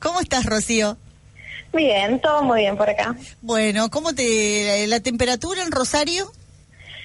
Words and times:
¿Cómo 0.00 0.20
estás, 0.20 0.46
Rocío? 0.46 0.96
Bien, 1.72 2.20
todo 2.20 2.42
muy 2.42 2.60
bien 2.60 2.76
por 2.76 2.88
acá. 2.90 3.14
Bueno, 3.42 3.90
¿cómo 3.90 4.14
te 4.14 4.86
la 4.86 5.00
temperatura 5.00 5.62
en 5.62 5.70
Rosario? 5.70 6.32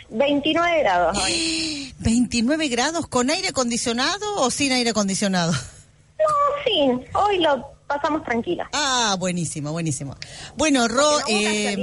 29 0.09 0.79
grados 0.79 1.17
hoy. 1.17 1.93
¿29 2.01 2.69
grados 2.69 3.07
con 3.07 3.29
aire 3.29 3.49
acondicionado 3.49 4.25
o 4.37 4.49
sin 4.49 4.71
aire 4.71 4.91
acondicionado? 4.91 5.51
No, 5.51 6.63
sin. 6.65 7.05
Hoy 7.13 7.39
lo 7.39 7.65
pasamos 7.85 8.23
tranquila. 8.23 8.69
Ah, 8.73 9.15
buenísimo, 9.19 9.71
buenísimo. 9.71 10.15
Bueno, 10.55 10.87
Ro, 10.87 11.19
eh, 11.27 11.75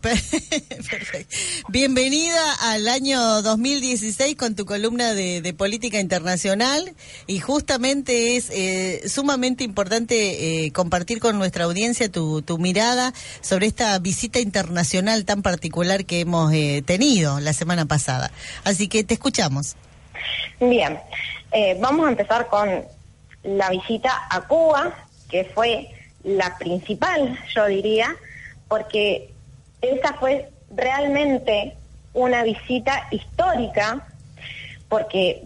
Bienvenida 1.68 2.54
al 2.72 2.88
año 2.88 3.42
2016 3.42 4.34
con 4.36 4.54
tu 4.54 4.64
columna 4.64 5.12
de, 5.12 5.54
política 5.56 6.00
internacional 6.00 6.94
y 7.26 7.38
justamente 7.38 8.36
es 8.36 8.50
eh, 8.50 9.08
sumamente 9.08 9.62
importante 9.62 10.64
eh, 10.64 10.72
compartir 10.72 11.20
con 11.20 11.36
nuestra 11.38 11.64
audiencia 11.64 12.10
tu, 12.10 12.42
mirada 12.58 13.12
sobre 13.42 13.66
esta 13.66 13.98
visita 13.98 14.40
internacional 14.40 15.24
tan 15.24 15.42
particular 15.42 16.06
que 16.06 16.20
hemos 16.20 16.52
eh, 16.52 16.82
tenido 16.84 17.38
la 17.40 17.52
semana 17.52 17.84
pasada. 17.84 18.30
Así 18.64 18.88
que 18.88 19.04
te 19.04 19.14
escuchamos. 19.14 19.76
Bien, 20.60 20.98
vamos 21.78 22.06
a 22.06 22.10
empezar 22.10 22.48
con 22.48 22.84
la 23.42 23.70
visita 23.70 24.26
a 24.30 24.42
Cuba, 24.42 24.94
que 25.28 25.44
fue 25.44 25.88
la 26.24 26.56
principal, 26.58 27.38
yo 27.54 27.66
diría, 27.66 28.14
porque 28.68 29.32
esa 29.80 30.14
fue 30.14 30.50
realmente 30.70 31.76
una 32.12 32.42
visita 32.42 33.06
histórica, 33.10 34.06
porque 34.88 35.44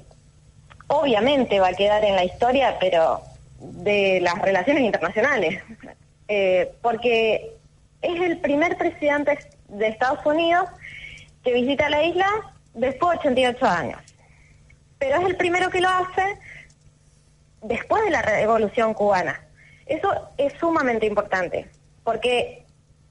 obviamente 0.86 1.60
va 1.60 1.68
a 1.68 1.74
quedar 1.74 2.04
en 2.04 2.16
la 2.16 2.24
historia, 2.24 2.76
pero 2.80 3.22
de 3.58 4.20
las 4.20 4.40
relaciones 4.40 4.82
internacionales, 4.82 5.62
eh, 6.28 6.72
porque 6.82 7.52
es 8.02 8.20
el 8.20 8.38
primer 8.38 8.76
presidente 8.76 9.38
de 9.68 9.88
Estados 9.88 10.24
Unidos 10.26 10.68
que 11.42 11.52
visita 11.52 11.88
la 11.88 12.02
isla 12.02 12.26
después 12.74 13.12
de 13.12 13.28
88 13.28 13.66
años. 13.66 14.00
Pero 14.98 15.20
es 15.20 15.26
el 15.26 15.36
primero 15.36 15.70
que 15.70 15.80
lo 15.80 15.88
hace 15.88 16.38
después 17.62 18.04
de 18.04 18.10
la 18.10 18.22
revolución 18.22 18.94
cubana. 18.94 19.40
Eso 19.86 20.08
es 20.38 20.52
sumamente 20.54 21.06
importante, 21.06 21.68
porque 22.04 22.63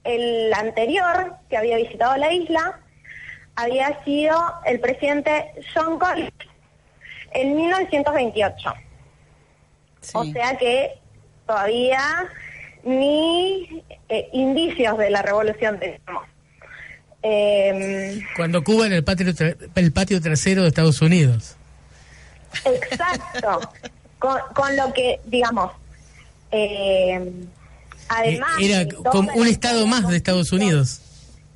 el 0.03 0.53
anterior 0.53 1.35
que 1.49 1.57
había 1.57 1.77
visitado 1.77 2.17
la 2.17 2.31
isla 2.31 2.79
había 3.55 4.03
sido 4.03 4.37
el 4.65 4.79
presidente 4.79 5.51
John 5.73 5.99
Collins 5.99 6.31
en 7.31 7.55
1928. 7.55 8.73
O 10.13 10.25
sea 10.25 10.57
que 10.57 10.99
todavía 11.45 12.01
ni 12.83 13.83
eh, 14.09 14.29
indicios 14.33 14.97
de 14.97 15.09
la 15.09 15.21
revolución 15.21 15.79
tenemos. 15.79 16.25
Em, 17.21 18.21
Cuando 18.35 18.63
Cuba 18.63 18.85
en 18.88 18.93
el 18.93 19.03
patio, 19.03 19.27
el 19.75 19.93
patio 19.93 20.21
trasero 20.21 20.63
de 20.63 20.67
Estados 20.67 21.01
Unidos. 21.01 21.55
Exacto. 22.65 23.61
con, 24.19 24.39
con 24.53 24.75
lo 24.75 24.91
que, 24.93 25.21
digamos, 25.25 25.71
eh, 26.51 27.31
Además, 28.09 28.51
era 28.59 28.85
como 29.11 29.31
un 29.33 29.47
estado 29.47 29.87
más 29.87 30.07
de 30.07 30.17
Estados 30.17 30.51
Unidos. 30.51 31.01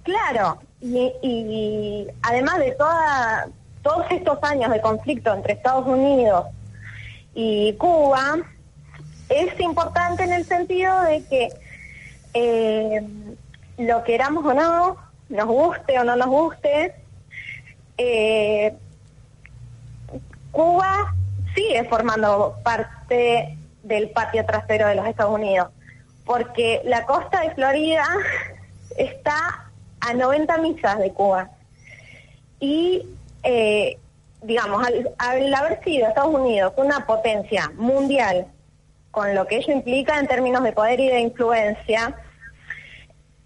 Claro, 0.04 0.60
y, 0.82 2.08
además 2.22 2.60
de 2.60 2.72
toda, 2.72 3.50
todos 3.82 4.06
estos 4.12 4.38
años 4.44 4.72
de 4.72 4.82
conflicto 4.82 5.34
entre 5.34 5.54
Estados 5.54 5.86
Unidos 5.86 6.46
y 7.34 7.74
Cuba, 7.74 8.38
es 9.30 9.60
importante 9.60 10.24
en 10.24 10.34
el 10.34 10.46
sentido 10.46 11.02
de 11.02 11.24
que 11.26 11.50
eh, 12.34 13.06
lo 13.78 14.04
queramos 14.04 14.46
o 14.46 14.54
no, 14.54 14.98
nos 15.30 15.46
guste 15.46 16.00
o 16.00 16.04
no 16.04 16.16
nos 16.16 16.28
guste, 16.28 16.96
eh, 17.98 18.74
Cuba 20.52 21.14
sigue 21.54 21.84
formando 21.90 22.56
parte 22.64 23.58
del 23.84 24.10
patio 24.12 24.46
trasero 24.46 24.88
de 24.88 24.96
los 24.96 25.06
Estados 25.08 25.34
Unidos 25.34 25.70
porque 26.28 26.82
la 26.84 27.06
costa 27.06 27.42
de 27.42 27.52
Florida 27.56 28.06
está 28.98 29.72
a 30.02 30.14
90 30.14 30.58
millas 30.58 31.00
de 31.00 31.12
Cuba. 31.14 31.50
Y, 32.60 33.08
eh, 33.44 33.98
digamos, 34.42 34.86
al, 35.18 35.54
haber 35.54 35.84
sido 35.84 36.08
Estados 36.08 36.36
Unidos 36.36 36.74
una 36.76 37.06
potencia 37.08 37.72
mundial, 37.76 38.48
con 39.10 39.34
lo 39.34 39.48
que 39.48 39.58
ello 39.58 39.74
implica 39.74 40.20
en 40.20 40.28
términos 40.28 40.64
de 40.64 40.74
poder 40.74 41.00
y 41.00 41.08
de 41.08 41.22
influencia, 41.22 42.16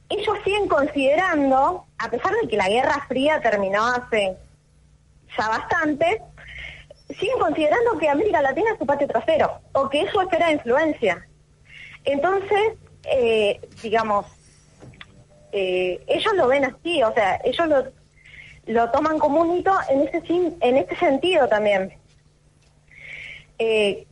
ellos 0.09 0.37
siguen 0.43 0.67
considerando, 0.67 1.85
a 1.97 2.09
pesar 2.09 2.33
de 2.41 2.49
que 2.49 2.57
la 2.57 2.67
Guerra 2.67 3.05
Fría 3.07 3.39
terminó 3.41 3.85
hace 3.85 4.35
ya 5.37 5.47
bastante, 5.47 6.21
siguen 7.17 7.39
considerando 7.39 7.97
que 7.97 8.09
América 8.09 8.41
Latina 8.41 8.71
es 8.71 8.79
su 8.79 8.85
patio 8.85 9.07
trasero, 9.07 9.61
o 9.73 9.87
que 9.87 10.01
eso 10.01 10.21
espera 10.21 10.51
influencia. 10.51 11.25
Entonces, 12.03 12.73
eh, 13.03 13.59
digamos, 13.81 14.25
eh, 15.51 16.03
ellos 16.07 16.33
lo 16.35 16.47
ven 16.47 16.65
así, 16.65 17.03
o 17.03 17.13
sea, 17.13 17.39
ellos 17.43 17.67
lo, 17.67 17.83
lo 18.73 18.91
toman 18.91 19.19
como 19.19 19.41
un 19.41 19.57
hito 19.57 19.73
en 19.89 20.07
ese, 20.07 20.21
en 20.61 20.77
este 20.77 20.95
sentido 20.95 21.47
también. 21.47 21.93
Eh, 23.59 24.07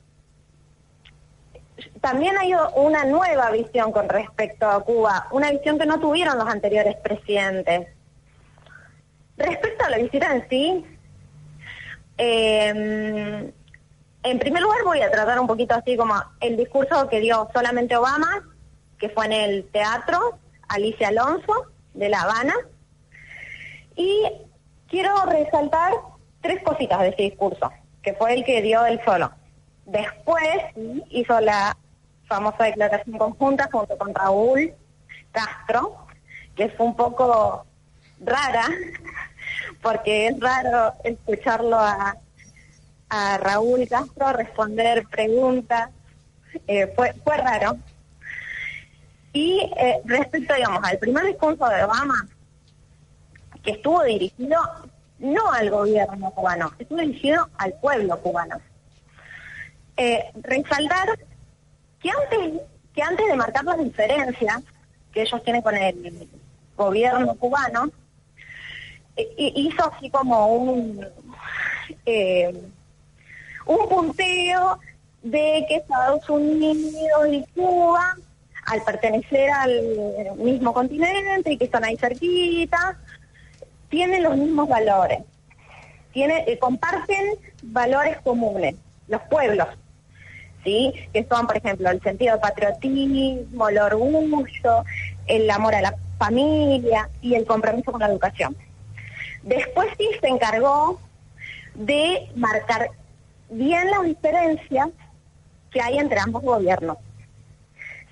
también 2.01 2.37
hay 2.37 2.53
una 2.75 3.05
nueva 3.05 3.51
visión 3.51 3.91
con 3.91 4.07
respecto 4.09 4.69
a 4.69 4.83
Cuba, 4.83 5.27
una 5.31 5.51
visión 5.51 5.79
que 5.79 5.85
no 5.85 5.99
tuvieron 5.99 6.37
los 6.37 6.47
anteriores 6.47 6.95
presidentes. 6.97 7.87
Respecto 9.37 9.85
a 9.85 9.89
la 9.89 9.97
visita 9.97 10.35
en 10.35 10.49
sí, 10.49 10.85
en 14.29 14.39
primer 14.39 14.61
lugar 14.61 14.83
voy 14.83 15.01
a 15.01 15.09
tratar 15.09 15.39
un 15.39 15.47
poquito 15.47 15.73
así 15.73 15.97
como 15.97 16.13
el 16.39 16.55
discurso 16.55 17.09
que 17.09 17.19
dio 17.19 17.49
solamente 17.53 17.97
Obama, 17.97 18.43
que 18.99 19.09
fue 19.09 19.25
en 19.25 19.33
el 19.33 19.69
teatro 19.71 20.37
Alicia 20.67 21.07
Alonso 21.07 21.65
de 21.93 22.09
La 22.09 22.21
Habana. 22.21 22.53
Y 23.95 24.23
quiero 24.87 25.25
resaltar 25.25 25.93
tres 26.41 26.61
cositas 26.63 26.99
de 27.01 27.09
ese 27.09 27.23
discurso, 27.23 27.71
que 28.03 28.13
fue 28.13 28.33
el 28.33 28.45
que 28.45 28.61
dio 28.61 28.85
él 28.85 29.01
solo. 29.03 29.31
Después 29.85 30.57
hizo 31.09 31.39
la 31.39 31.75
famosa 32.25 32.65
declaración 32.65 33.17
conjunta 33.17 33.67
junto 33.71 33.97
con 33.97 34.13
Raúl 34.13 34.73
Castro, 35.31 36.05
que 36.55 36.69
fue 36.69 36.85
un 36.85 36.95
poco 36.95 37.65
rara, 38.19 38.67
porque 39.81 40.27
es 40.27 40.39
raro 40.39 40.93
escucharlo 41.03 41.77
a 41.79 42.15
a 43.09 43.37
Raúl 43.37 43.87
Castro 43.87 44.31
responder 44.33 45.05
preguntas. 45.07 45.89
Eh, 46.67 46.91
fue, 46.95 47.13
fue 47.23 47.37
raro. 47.37 47.77
Y 49.33 49.59
eh, 49.77 50.01
respecto, 50.05 50.53
digamos, 50.55 50.83
al 50.83 50.97
primer 50.97 51.25
discurso 51.25 51.67
de 51.67 51.83
Obama, 51.83 52.27
que 53.63 53.71
estuvo 53.71 54.03
dirigido 54.03 54.59
no 55.19 55.51
al 55.51 55.69
gobierno 55.69 56.31
cubano, 56.31 56.71
estuvo 56.79 56.99
dirigido 56.99 57.49
al 57.57 57.73
pueblo 57.73 58.17
cubano. 58.21 58.59
Eh, 59.97 60.31
resaltar 60.41 61.19
que 62.01 62.09
antes, 62.09 62.61
que 62.93 63.01
antes 63.03 63.27
de 63.27 63.35
marcar 63.35 63.65
las 63.65 63.77
diferencias 63.77 64.63
que 65.11 65.23
ellos 65.23 65.43
tienen 65.43 65.61
con 65.61 65.75
el 65.75 66.29
gobierno 66.77 67.35
cubano, 67.35 67.91
hizo 69.37 69.91
así 69.93 70.09
como 70.09 70.47
un 70.47 71.05
un 73.69 73.87
punteo 73.87 74.79
de 75.21 75.65
que 75.67 75.75
Estados 75.75 76.27
Unidos 76.27 77.27
y 77.29 77.45
Cuba, 77.53 78.17
al 78.65 78.81
pertenecer 78.81 79.51
al 79.51 80.35
mismo 80.37 80.73
continente 80.73 81.51
y 81.51 81.57
que 81.57 81.65
están 81.65 81.83
ahí 81.83 81.95
cerquita, 81.95 82.97
tienen 83.89 84.23
los 84.23 84.35
mismos 84.35 84.67
valores, 84.67 85.19
eh, 86.15 86.57
comparten 86.59 87.35
valores 87.61 88.17
comunes, 88.21 88.75
los 89.07 89.21
pueblos, 89.29 89.67
¿sí? 90.63 90.91
que 91.13 91.25
son, 91.29 91.45
por 91.45 91.57
ejemplo, 91.57 91.91
el 91.91 92.01
sentido 92.01 92.35
de 92.35 92.41
patriotismo, 92.41 93.69
el 93.69 93.77
orgullo, 93.77 94.83
el 95.27 95.49
amor 95.49 95.75
a 95.75 95.81
la 95.81 95.95
familia 96.17 97.07
y 97.21 97.35
el 97.35 97.45
compromiso 97.45 97.91
con 97.91 98.01
la 98.01 98.07
educación. 98.07 98.57
Después 99.43 99.89
sí 99.97 100.09
se 100.19 100.27
encargó 100.27 100.99
de 101.75 102.29
marcar 102.35 102.89
bien 103.49 103.89
las 103.89 104.03
diferencias 104.03 104.89
que 105.71 105.81
hay 105.81 105.97
entre 105.97 106.19
ambos 106.19 106.43
gobiernos. 106.43 106.97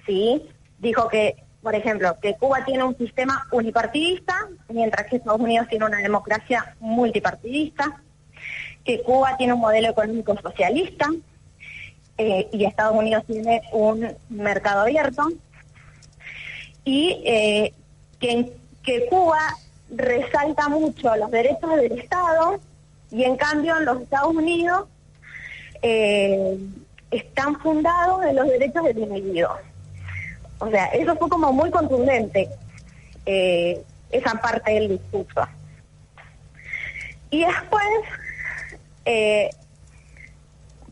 Sí, 0.06 0.50
dijo 0.80 1.08
que, 1.08 1.36
por 1.62 1.76
ejemplo, 1.76 2.18
que 2.22 2.36
Cuba 2.36 2.64
tiene 2.66 2.84
un 2.84 2.98
sistema 2.98 3.48
unipartidista, 3.52 4.48
mientras 4.70 5.08
que 5.08 5.18
Estados 5.18 5.42
Unidos 5.42 5.68
tiene 5.70 5.86
una 5.86 5.98
democracia 5.98 6.76
multipartidista, 6.80 8.02
que 8.84 9.02
Cuba 9.02 9.36
tiene 9.38 9.54
un 9.54 9.60
modelo 9.60 9.90
económico 9.90 10.36
socialista 10.42 11.08
eh, 12.18 12.48
y 12.52 12.66
Estados 12.66 12.96
Unidos 12.96 13.26
tiene 13.28 13.62
un 13.74 14.16
mercado 14.30 14.82
abierto 14.82 15.28
y 16.86 17.22
eh, 17.26 17.74
que, 18.20 18.54
que 18.82 19.08
Cuba 19.08 19.40
resalta 19.90 20.70
mucho 20.70 21.16
los 21.18 21.30
derechos 21.32 21.76
del 21.76 22.00
Estado 22.00 22.60
y 23.12 23.24
en 23.24 23.36
cambio 23.36 23.78
en 23.78 23.86
los 23.86 24.02
Estados 24.02 24.34
Unidos 24.34 24.86
eh, 25.82 26.58
están 27.12 27.60
fundados 27.60 28.24
en 28.26 28.36
los 28.36 28.48
derechos 28.48 28.84
del 28.84 29.00
individuo. 29.00 29.58
O 30.60 30.70
sea, 30.70 30.86
eso 30.88 31.16
fue 31.16 31.30
como 31.30 31.54
muy 31.54 31.70
contundente, 31.70 32.50
eh, 33.26 33.84
esa 34.12 34.34
parte 34.36 34.72
del 34.72 34.90
discurso. 34.90 35.48
Y 37.30 37.46
después, 37.46 37.88
eh, 39.06 39.50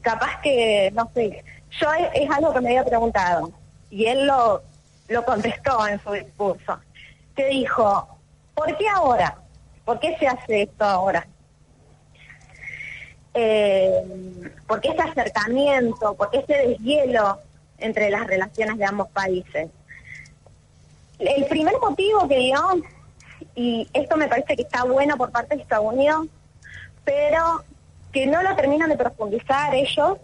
capaz 0.01 0.41
que, 0.41 0.91
no 0.93 1.09
sé, 1.13 1.43
yo 1.79 1.87
es, 2.13 2.29
algo 2.29 2.53
que 2.53 2.61
me 2.61 2.69
había 2.69 2.85
preguntado 2.85 3.51
y 3.89 4.05
él 4.05 4.27
lo, 4.27 4.61
lo 5.07 5.25
contestó 5.25 5.87
en 5.87 6.01
su 6.01 6.11
discurso, 6.11 6.79
que 7.35 7.47
dijo, 7.47 8.07
¿por 8.53 8.77
qué 8.77 8.87
ahora? 8.89 9.37
¿Por 9.83 9.99
qué 9.99 10.15
se 10.17 10.27
hace 10.27 10.63
esto 10.63 10.83
ahora? 10.83 11.27
Eh, 13.37 14.51
¿Por 14.65 14.79
qué 14.79 14.89
este 14.89 15.01
acercamiento? 15.01 16.15
¿Por 16.15 16.29
qué 16.31 16.37
este 16.37 16.67
deshielo 16.69 17.39
entre 17.77 18.09
las 18.09 18.25
relaciones 18.25 18.77
de 18.77 18.85
ambos 18.85 19.09
países? 19.09 19.69
El 21.19 21.45
primer 21.45 21.77
motivo 21.79 22.27
que 22.29 22.39
dio, 22.39 22.61
y 23.53 23.89
esto 23.93 24.15
me 24.15 24.29
parece 24.29 24.55
que 24.55 24.61
está 24.61 24.85
bueno 24.85 25.17
por 25.17 25.31
parte 25.31 25.55
de 25.55 25.61
Estados 25.61 25.93
Unidos, 25.93 26.27
pero 27.03 27.63
que 28.13 28.25
no 28.25 28.41
lo 28.41 28.55
terminan 28.55 28.89
de 28.89 28.97
profundizar 28.97 29.75
ellos, 29.75 30.17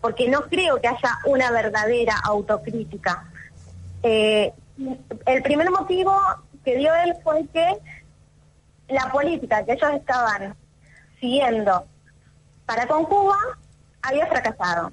porque 0.00 0.28
no 0.28 0.42
creo 0.42 0.80
que 0.80 0.88
haya 0.88 1.18
una 1.26 1.50
verdadera 1.50 2.14
autocrítica. 2.24 3.30
Eh, 4.02 4.54
el 5.26 5.42
primer 5.42 5.70
motivo 5.70 6.18
que 6.64 6.76
dio 6.76 6.94
él 6.94 7.14
fue 7.22 7.46
que 7.52 7.76
la 8.88 9.12
política 9.12 9.64
que 9.64 9.72
ellos 9.72 9.90
estaban 9.92 10.56
siguiendo 11.20 11.86
para 12.66 12.86
con 12.86 13.04
Cuba 13.04 13.38
había 14.02 14.26
fracasado. 14.26 14.92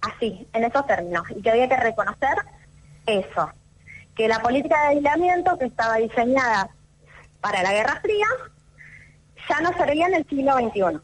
Así, 0.00 0.46
en 0.52 0.64
esos 0.64 0.86
términos. 0.86 1.24
Y 1.30 1.42
que 1.42 1.50
había 1.50 1.68
que 1.68 1.76
reconocer 1.76 2.36
eso. 3.06 3.50
Que 4.14 4.28
la 4.28 4.40
política 4.40 4.80
de 4.82 4.88
aislamiento 4.88 5.58
que 5.58 5.66
estaba 5.66 5.96
diseñada 5.96 6.70
para 7.40 7.62
la 7.62 7.72
Guerra 7.72 8.00
Fría 8.00 8.26
ya 9.48 9.60
no 9.60 9.72
servía 9.72 10.06
en 10.06 10.14
el 10.14 10.28
siglo 10.28 10.54
XXI. 10.54 11.00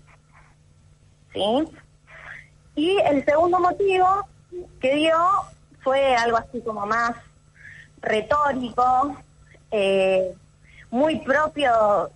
¿Sí? 1.32 1.68
Y 2.76 2.98
el 3.06 3.24
segundo 3.24 3.58
motivo 3.58 4.26
que 4.80 4.94
dio 4.94 5.16
fue 5.82 6.14
algo 6.14 6.36
así 6.38 6.60
como 6.62 6.86
más 6.86 7.16
retórico, 8.00 9.16
eh, 9.70 10.34
muy 10.90 11.20
propio 11.20 12.10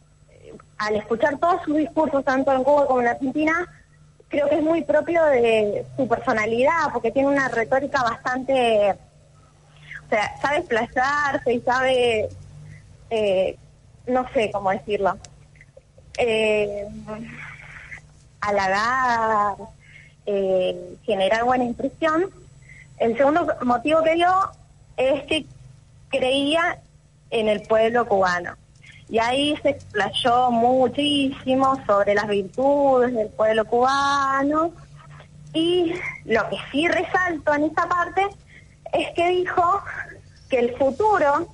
al 0.79 0.97
escuchar 0.97 1.39
todos 1.39 1.63
sus 1.65 1.77
discursos, 1.77 2.25
tanto 2.25 2.53
en 2.53 2.63
Cuba 2.65 2.87
como 2.87 3.01
en 3.01 3.09
Argentina, 3.09 3.67
creo 4.29 4.49
que 4.49 4.57
es 4.57 4.63
muy 4.63 4.83
propio 4.85 5.25
de 5.25 5.85
su 5.97 6.07
personalidad, 6.07 6.93
porque 6.93 7.11
tiene 7.11 7.29
una 7.29 7.49
retórica 7.49 8.03
bastante, 8.03 8.93
o 10.07 10.09
sea, 10.09 10.37
sabe 10.41 10.59
explayarse 10.59 11.53
y 11.53 11.61
sabe, 11.61 12.29
eh, 13.11 13.57
no 14.07 14.27
sé 14.33 14.51
cómo 14.53 14.71
decirlo, 14.71 15.19
eh, 16.17 16.87
halagar, 18.41 19.57
eh, 20.27 20.97
generar 21.05 21.45
buena 21.45 21.65
impresión. 21.65 22.31
El 22.99 23.17
segundo 23.17 23.47
motivo 23.63 24.03
que 24.03 24.15
dio 24.15 24.31
es 24.97 25.25
que 25.25 25.47
creía 26.11 26.79
en 27.31 27.49
el 27.49 27.63
pueblo 27.63 28.07
cubano 28.07 28.57
y 29.09 29.19
ahí 29.19 29.57
se 29.63 29.71
explayó 29.71 30.51
muchísimo 30.51 31.81
sobre 31.87 32.15
las 32.15 32.29
virtudes 32.29 33.15
del 33.15 33.29
pueblo 33.29 33.65
cubano. 33.65 34.73
Y 35.55 35.95
lo 36.27 36.49
que 36.51 36.57
sí 36.71 36.87
resalto 36.89 37.55
en 37.55 37.65
esta 37.65 37.89
parte 37.89 38.27
es 38.93 39.09
que 39.15 39.29
dijo 39.31 39.83
que 40.51 40.59
el 40.59 40.77
futuro 40.77 41.49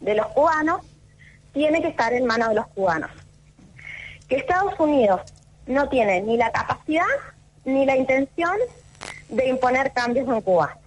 de 0.00 0.14
los 0.14 0.26
cubanos 0.28 0.82
tiene 1.52 1.80
que 1.80 1.88
estar 1.88 2.12
en 2.12 2.26
manos 2.26 2.50
de 2.50 2.56
los 2.56 2.66
cubanos. 2.68 3.10
Que 4.28 4.36
Estados 4.36 4.78
Unidos 4.78 5.22
no 5.66 5.88
tiene 5.88 6.20
ni 6.20 6.36
la 6.36 6.52
capacidad 6.52 7.06
ni 7.64 7.86
la 7.86 7.96
intención 7.96 8.54
de 9.30 9.48
imponer 9.48 9.92
cambios 9.92 10.28
en 10.28 10.40
Cuba. 10.42 10.78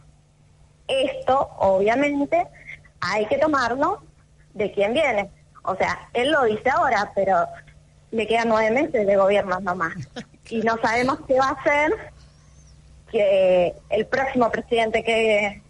Esto, 0.88 1.50
obviamente, 1.58 2.48
hay 3.00 3.26
que 3.26 3.38
tomarlo 3.38 4.04
de 4.54 4.72
quién 4.72 4.94
viene 4.94 5.30
o 5.64 5.76
sea, 5.76 6.10
él 6.14 6.32
lo 6.32 6.44
dice 6.44 6.70
ahora, 6.70 7.12
pero 7.16 7.46
le 8.12 8.28
quedan 8.28 8.50
nueve 8.50 8.72
meses 8.72 9.06
de 9.06 9.16
gobierno 9.16 9.60
nomás. 9.60 9.94
Y 10.50 10.58
no 10.64 10.78
sabemos 10.82 11.20
qué 11.28 11.36
va 11.36 11.48
a 11.48 11.52
hacer 11.52 11.94
que 13.10 13.74
el 13.90 14.06
próximo 14.06 14.52
presidente 14.52 15.02
que, 15.02 15.62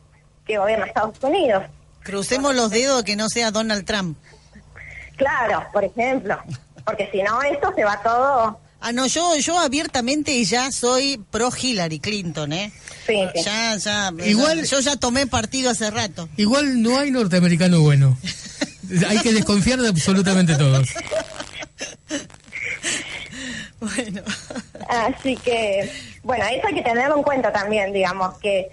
que 0.44 0.58
gobierna 0.58 0.88
Estados 0.88 1.22
Unidos. 1.22 1.66
Crucemos 2.02 2.56
los 2.56 2.72
dedos 2.72 3.04
que 3.04 3.16
no 3.16 3.30
sea 3.30 3.52
Donald 3.52 3.86
Trump. 3.86 4.18
Claro, 5.18 5.64
por 5.72 5.84
ejemplo. 5.84 6.36
Porque 6.84 7.10
si 7.12 7.22
no, 7.22 7.44
esto 7.44 7.72
se 7.76 7.84
va 7.84 8.02
todo 8.02 8.60
Ah, 8.84 8.92
no, 8.92 9.06
yo, 9.06 9.38
yo 9.38 9.60
abiertamente 9.60 10.44
ya 10.44 10.72
soy 10.72 11.24
pro 11.30 11.52
Hillary 11.56 12.00
Clinton, 12.00 12.52
¿eh? 12.52 12.74
Sí, 13.06 13.16
Ya, 13.46 13.76
ya. 13.78 14.12
Igual, 14.26 14.66
yo 14.66 14.80
ya 14.80 14.96
tomé 14.96 15.28
partido 15.28 15.70
hace 15.70 15.92
rato. 15.92 16.28
Igual 16.36 16.82
no 16.82 16.98
hay 16.98 17.12
norteamericano 17.12 17.82
bueno. 17.82 18.18
hay 19.08 19.20
que 19.20 19.34
desconfiar 19.34 19.80
de 19.80 19.90
absolutamente 19.90 20.56
todos. 20.56 20.90
Bueno. 23.80 24.22
Así 24.88 25.36
que, 25.38 25.92
bueno, 26.24 26.46
eso 26.46 26.68
hay 26.68 26.76
que 26.76 26.84
tenerlo 26.84 27.18
en 27.18 27.24
cuenta 27.24 27.52
también, 27.52 27.92
digamos, 27.92 28.38
que 28.38 28.70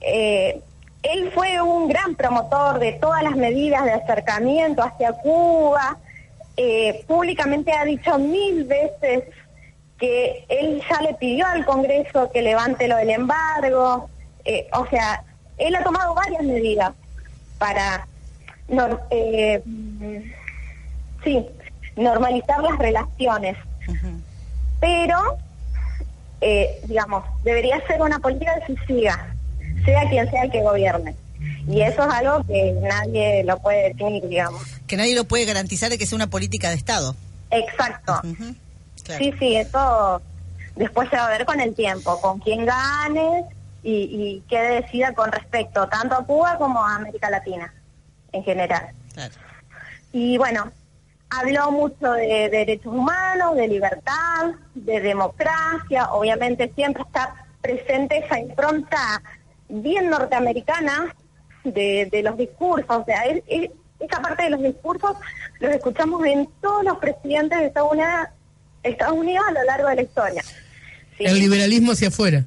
eh, 0.00 0.60
él 1.02 1.30
fue 1.34 1.60
un 1.60 1.88
gran 1.88 2.14
promotor 2.14 2.78
de 2.78 2.92
todas 2.92 3.22
las 3.22 3.36
medidas 3.36 3.84
de 3.84 3.92
acercamiento 3.92 4.82
hacia 4.82 5.12
Cuba. 5.12 5.98
Eh, 6.56 7.04
públicamente 7.06 7.72
ha 7.72 7.84
dicho 7.84 8.18
mil 8.18 8.64
veces 8.64 9.24
que 9.98 10.44
él 10.48 10.82
ya 10.88 11.00
le 11.02 11.14
pidió 11.14 11.46
al 11.46 11.64
Congreso 11.64 12.30
que 12.32 12.40
levante 12.40 12.88
lo 12.88 12.96
del 12.96 13.10
embargo. 13.10 14.08
Eh, 14.44 14.68
o 14.72 14.86
sea, 14.86 15.24
él 15.58 15.74
ha 15.74 15.84
tomado 15.84 16.14
varias 16.14 16.42
medidas 16.42 16.92
para 17.58 18.06
eh, 19.10 19.62
sí, 21.24 21.46
normalizar 21.96 22.60
las 22.62 22.78
relaciones. 22.78 23.56
Pero, 24.80 25.38
eh, 26.40 26.80
digamos, 26.86 27.24
debería 27.44 27.84
ser 27.86 28.00
una 28.00 28.18
política 28.18 28.54
que 28.66 28.74
se 28.74 28.86
siga, 28.86 29.34
sea 29.84 30.08
quien 30.08 30.30
sea 30.30 30.44
el 30.44 30.50
que 30.50 30.62
gobierne. 30.62 31.14
Y 31.68 31.80
eso 31.82 32.02
es 32.06 32.14
algo 32.14 32.44
que 32.46 32.72
nadie 32.82 33.44
lo 33.44 33.58
puede 33.58 33.88
definir, 33.88 34.28
digamos. 34.28 34.62
Que 34.86 34.96
nadie 34.96 35.14
lo 35.14 35.24
puede 35.24 35.44
garantizar 35.44 35.90
de 35.90 35.98
que 35.98 36.06
sea 36.06 36.16
una 36.16 36.28
política 36.28 36.70
de 36.70 36.74
Estado. 36.76 37.14
Exacto. 37.50 38.20
Sí, 39.18 39.32
sí, 39.38 39.56
eso 39.56 40.20
después 40.76 41.08
se 41.10 41.16
va 41.16 41.26
a 41.26 41.30
ver 41.30 41.44
con 41.44 41.60
el 41.60 41.74
tiempo, 41.74 42.20
con 42.20 42.38
quién 42.40 42.64
gane 42.64 43.44
y, 43.82 43.92
y 43.92 44.42
qué 44.48 44.58
decida 44.58 45.12
con 45.12 45.30
respecto 45.30 45.86
tanto 45.88 46.14
a 46.14 46.24
Cuba 46.24 46.56
como 46.56 46.84
a 46.84 46.96
América 46.96 47.30
Latina 47.30 47.72
en 48.32 48.44
general. 48.44 48.90
Y 50.12 50.38
bueno, 50.38 50.72
habló 51.30 51.70
mucho 51.70 52.12
de, 52.12 52.48
derechos 52.50 52.92
humanos, 52.92 53.56
de 53.56 53.68
libertad, 53.68 54.52
de 54.74 55.00
democracia, 55.00 56.12
obviamente 56.12 56.70
siempre 56.74 57.02
está 57.02 57.46
presente 57.60 58.18
esa 58.18 58.38
impronta 58.38 59.22
bien 59.68 60.10
norteamericana 60.10 61.14
de, 61.64 62.20
los 62.22 62.36
discursos, 62.36 62.90
o 62.90 63.04
sea, 63.04 63.24
esa 63.24 64.20
parte 64.20 64.44
de 64.44 64.50
los 64.50 64.62
discursos 64.62 65.16
los 65.60 65.72
escuchamos 65.72 66.24
en 66.26 66.48
todos 66.60 66.84
los 66.84 66.98
presidentes 66.98 67.58
de 67.58 67.66
Estados 67.66 67.92
Unidos, 67.92 68.28
Estados 68.82 69.16
Unidos 69.16 69.44
a 69.48 69.52
lo 69.52 69.62
largo 69.64 69.88
de 69.88 69.94
la 69.96 70.02
historia. 70.02 70.42
El 71.18 71.38
liberalismo 71.38 71.92
hacia 71.92 72.08
afuera. 72.08 72.44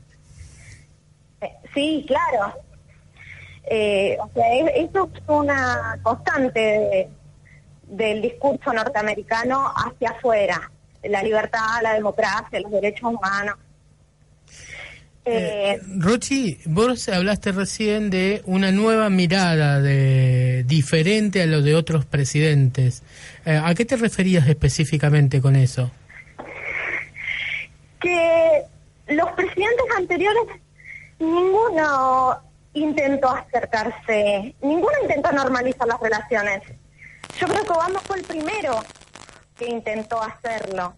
Eh, 1.42 1.52
sí, 1.74 2.06
claro. 2.08 2.54
Eh, 3.68 4.18
o 4.20 4.30
sea, 4.34 4.46
eso 4.76 5.10
es 5.14 5.22
una 5.28 6.00
constante 6.04 7.10
del 7.88 8.22
discurso 8.22 8.72
norteamericano 8.72 9.72
hacia 9.76 10.12
afuera, 10.12 10.72
la 11.04 11.24
libertad, 11.24 11.82
la 11.82 11.94
democracia, 11.94 12.60
los 12.60 12.72
derechos 12.72 13.14
humanos. 13.14 13.56
Eh, 15.28 15.72
eh, 15.72 15.82
Rochi, 15.98 16.60
vos 16.66 17.10
hablaste 17.10 17.52
recién 17.52 18.12
de 18.12 18.44
una 18.46 18.72
nueva 18.72 19.10
mirada 19.10 19.82
de 19.82 20.64
diferente 20.68 21.42
a 21.42 21.48
lo 21.48 21.64
de 21.64 21.74
otros 21.74 22.06
presidentes. 22.06 23.02
¿A 23.46 23.74
qué 23.74 23.86
te 23.86 23.96
referías 23.96 24.48
específicamente 24.48 25.42
con 25.42 25.56
eso? 25.56 25.90
Que 28.00 28.64
los 29.08 29.32
presidentes 29.32 29.86
anteriores 29.98 30.44
ninguno 31.20 32.40
intentó 32.76 33.30
acercarse, 33.30 34.56
ninguno 34.62 34.94
intentó 35.02 35.32
normalizar 35.32 35.88
las 35.88 36.00
relaciones. 36.00 36.62
Yo 37.40 37.48
creo 37.48 37.64
que 37.64 37.72
Obama 37.72 38.00
fue 38.02 38.18
el 38.18 38.24
primero 38.24 38.80
que 39.58 39.68
intentó 39.68 40.22
hacerlo. 40.22 40.96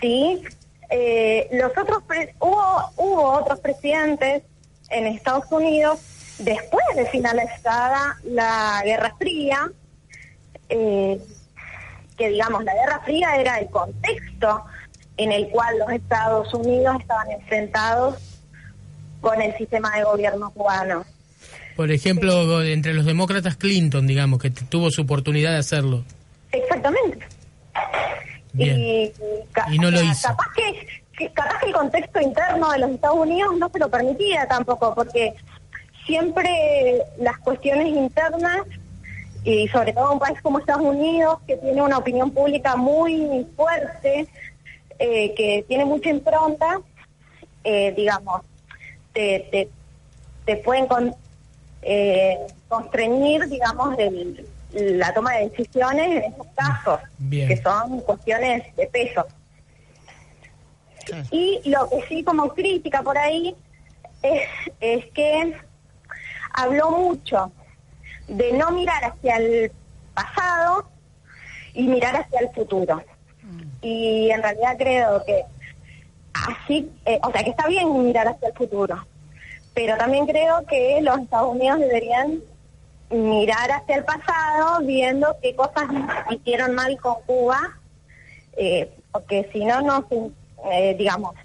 Sí, 0.00 0.44
eh, 0.90 1.48
los 1.52 1.72
otros 1.76 2.02
hubo 2.38 3.32
otros 3.32 3.60
presidentes 3.60 4.42
en 4.90 5.06
Estados 5.06 5.50
Unidos 5.50 6.00
después 6.38 6.84
de 6.94 7.06
finalizada 7.06 8.16
la 8.24 8.82
Guerra 8.84 9.14
Fría, 9.18 9.70
eh, 10.68 11.20
que 12.16 12.28
digamos 12.28 12.62
la 12.64 12.74
Guerra 12.74 13.00
Fría 13.04 13.36
era 13.36 13.58
el 13.58 13.70
contexto 13.70 14.64
en 15.16 15.32
el 15.32 15.48
cual 15.48 15.78
los 15.78 15.90
Estados 15.90 16.52
Unidos 16.54 16.96
estaban 17.00 17.30
enfrentados 17.32 18.27
con 19.20 19.40
el 19.40 19.56
sistema 19.56 19.96
de 19.96 20.04
gobierno 20.04 20.50
cubano. 20.50 21.04
Por 21.76 21.92
ejemplo, 21.92 22.62
entre 22.62 22.92
los 22.92 23.06
demócratas 23.06 23.56
Clinton, 23.56 24.06
digamos, 24.06 24.40
que 24.40 24.50
tuvo 24.50 24.90
su 24.90 25.02
oportunidad 25.02 25.52
de 25.52 25.58
hacerlo. 25.58 26.04
Exactamente. 26.50 27.26
Y, 28.54 29.12
no 29.78 29.90
lo 29.90 30.02
hizo. 30.02 30.28
Capaz 30.28 30.46
que, 30.56 31.30
capaz 31.30 31.60
que 31.60 31.66
el 31.66 31.72
contexto 31.72 32.20
interno 32.20 32.72
de 32.72 32.78
los 32.80 32.90
Estados 32.90 33.18
Unidos 33.18 33.56
no 33.58 33.68
se 33.68 33.78
lo 33.78 33.88
permitía 33.88 34.46
tampoco, 34.48 34.94
porque 34.94 35.34
siempre 36.06 37.00
las 37.18 37.38
cuestiones 37.38 37.88
internas, 37.88 38.62
y 39.44 39.68
sobre 39.68 39.92
todo 39.92 40.14
un 40.14 40.18
país 40.18 40.40
como 40.42 40.58
Estados 40.58 40.82
Unidos, 40.82 41.38
que 41.46 41.56
tiene 41.58 41.80
una 41.80 41.98
opinión 41.98 42.30
pública 42.30 42.74
muy 42.76 43.46
fuerte, 43.56 44.26
eh, 44.98 45.34
que 45.36 45.64
tiene 45.68 45.84
mucha 45.84 46.10
impronta, 46.10 46.80
eh, 47.62 47.92
digamos, 47.96 48.42
te, 49.18 49.68
te, 50.44 50.56
pueden 50.58 50.86
con, 50.86 51.14
eh, 51.82 52.38
constreñir, 52.68 53.48
digamos, 53.48 53.96
la 54.72 55.12
toma 55.12 55.32
de 55.32 55.48
decisiones 55.48 56.24
en 56.24 56.32
esos 56.32 56.46
casos, 56.54 57.00
que 57.28 57.60
son 57.62 58.00
cuestiones 58.00 58.76
de 58.76 58.86
peso. 58.86 59.26
Y 61.30 61.60
lo 61.64 61.88
que 61.88 62.02
sí 62.08 62.22
como 62.22 62.54
crítica 62.54 63.02
por 63.02 63.18
ahí 63.18 63.56
es, 64.22 64.42
es 64.80 65.06
que 65.12 65.56
habló 66.52 66.90
mucho 66.90 67.50
de 68.28 68.52
no 68.52 68.70
mirar 68.70 69.04
hacia 69.04 69.36
el 69.36 69.72
pasado 70.14 70.88
y 71.72 71.88
mirar 71.88 72.14
hacia 72.14 72.40
el 72.40 72.50
futuro. 72.50 73.02
Mm. 73.42 73.62
Y 73.80 74.30
en 74.30 74.42
realidad 74.42 74.76
creo 74.78 75.24
que 75.24 75.44
así, 76.34 76.90
eh, 77.04 77.18
o 77.22 77.32
sea, 77.32 77.42
que 77.42 77.50
está 77.50 77.66
bien 77.66 78.04
mirar 78.04 78.28
hacia 78.28 78.48
el 78.48 78.54
futuro, 78.54 79.06
pero 79.78 79.96
también 79.96 80.26
creo 80.26 80.66
que 80.66 80.98
los 81.02 81.20
Estados 81.20 81.54
Unidos 81.54 81.78
deberían 81.78 82.40
mirar 83.10 83.70
hacia 83.70 83.94
el 83.94 84.04
pasado, 84.04 84.80
viendo 84.84 85.36
qué 85.40 85.54
cosas 85.54 85.84
hicieron 86.30 86.74
mal 86.74 86.98
con 86.98 87.14
Cuba, 87.26 87.78
eh, 88.56 88.90
porque 89.12 89.48
si 89.52 89.64
no, 89.64 89.80
no, 89.82 90.04
eh, 90.72 90.96
digamos, 90.98 91.36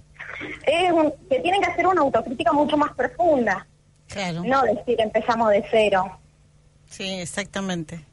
es 0.66 0.92
que 1.30 1.42
tienen 1.42 1.62
que 1.62 1.70
hacer 1.70 1.86
una 1.86 2.02
autocrítica 2.02 2.52
mucho 2.54 2.75
más 2.75 2.92
profunda. 2.96 3.68
Claro. 4.08 4.44
No 4.44 4.63
decir 4.63 5.00
empezamos 5.00 5.52
de 5.52 5.63
cero. 5.70 6.20
Sí, 6.90 7.20
exactamente. 7.20 8.04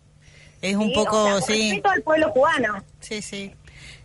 Es 0.60 0.76
un 0.76 0.92
poco, 0.92 1.40
sí. 1.40 1.70
Respeto 1.70 1.88
al 1.88 2.02
pueblo 2.02 2.30
cubano. 2.34 2.84
Sí, 3.00 3.22
sí. 3.22 3.54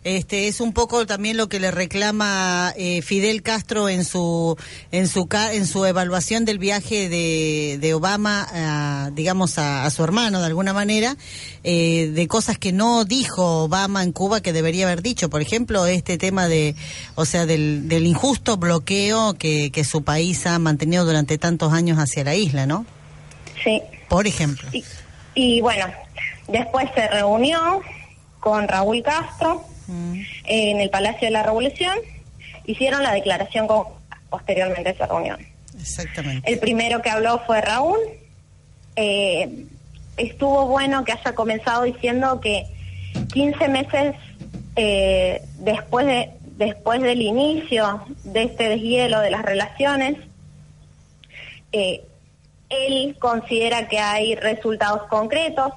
Este 0.06 0.46
es 0.46 0.60
un 0.60 0.72
poco 0.72 1.04
también 1.04 1.36
lo 1.36 1.48
que 1.48 1.58
le 1.58 1.72
reclama 1.72 2.72
eh, 2.76 3.02
Fidel 3.02 3.42
Castro 3.42 3.88
en 3.88 4.04
su 4.04 4.56
en 4.92 5.08
su 5.08 5.28
en 5.32 5.66
su 5.66 5.84
evaluación 5.84 6.44
del 6.44 6.60
viaje 6.60 7.08
de, 7.08 7.76
de 7.80 7.92
Obama, 7.92 9.10
digamos 9.14 9.58
a, 9.58 9.90
su 9.90 10.04
hermano 10.04 10.38
de 10.38 10.46
alguna 10.46 10.72
manera, 10.72 11.16
eh, 11.64 12.12
de 12.14 12.28
cosas 12.28 12.56
que 12.56 12.70
no 12.70 13.04
dijo 13.04 13.64
Obama 13.64 14.04
en 14.04 14.12
Cuba 14.12 14.40
que 14.40 14.52
debería 14.52 14.86
haber 14.86 15.02
dicho. 15.02 15.28
Por 15.28 15.42
ejemplo, 15.42 15.86
este 15.86 16.18
tema 16.18 16.46
de, 16.46 16.76
o 17.16 17.24
sea, 17.24 17.44
del, 17.44 17.88
del 17.88 18.06
injusto 18.06 18.58
bloqueo 18.58 19.34
que, 19.34 19.72
que 19.72 19.82
su 19.82 20.04
país 20.04 20.46
ha 20.46 20.56
mantenido 20.60 21.04
durante 21.04 21.36
tantos 21.36 21.72
años 21.72 21.98
hacia 21.98 22.22
la 22.22 22.36
isla, 22.36 22.64
¿no? 22.64 22.86
Sí. 23.64 23.82
Por 24.08 24.28
ejemplo. 24.28 24.68
Y, 24.70 24.84
y 25.34 25.60
bueno, 25.62 25.86
después 26.46 26.88
se 26.94 27.08
reunió 27.08 27.80
con 28.38 28.68
Raúl 28.68 29.02
Castro 29.02 29.66
en 29.88 30.80
el 30.80 30.90
Palacio 30.90 31.26
de 31.26 31.30
la 31.30 31.42
Revolución, 31.42 31.98
hicieron 32.64 33.02
la 33.02 33.12
declaración 33.12 33.66
con, 33.66 33.84
posteriormente 34.28 34.90
a 34.90 34.92
esa 34.92 35.06
reunión. 35.06 35.38
Exactamente. 35.78 36.50
El 36.50 36.58
primero 36.58 37.02
que 37.02 37.10
habló 37.10 37.40
fue 37.46 37.60
Raúl. 37.60 37.98
Eh, 38.96 39.66
estuvo 40.16 40.66
bueno 40.66 41.04
que 41.04 41.12
haya 41.12 41.34
comenzado 41.34 41.82
diciendo 41.82 42.40
que 42.40 42.64
15 43.32 43.68
meses 43.68 44.14
eh, 44.76 45.42
después 45.58 46.06
de 46.06 46.30
después 46.56 47.02
del 47.02 47.20
inicio 47.20 48.02
de 48.24 48.44
este 48.44 48.68
deshielo 48.68 49.20
de 49.20 49.30
las 49.30 49.42
relaciones, 49.42 50.16
eh, 51.72 52.02
él 52.68 53.16
considera 53.18 53.88
que 53.88 53.98
hay 53.98 54.34
resultados 54.34 55.02
concretos 55.08 55.72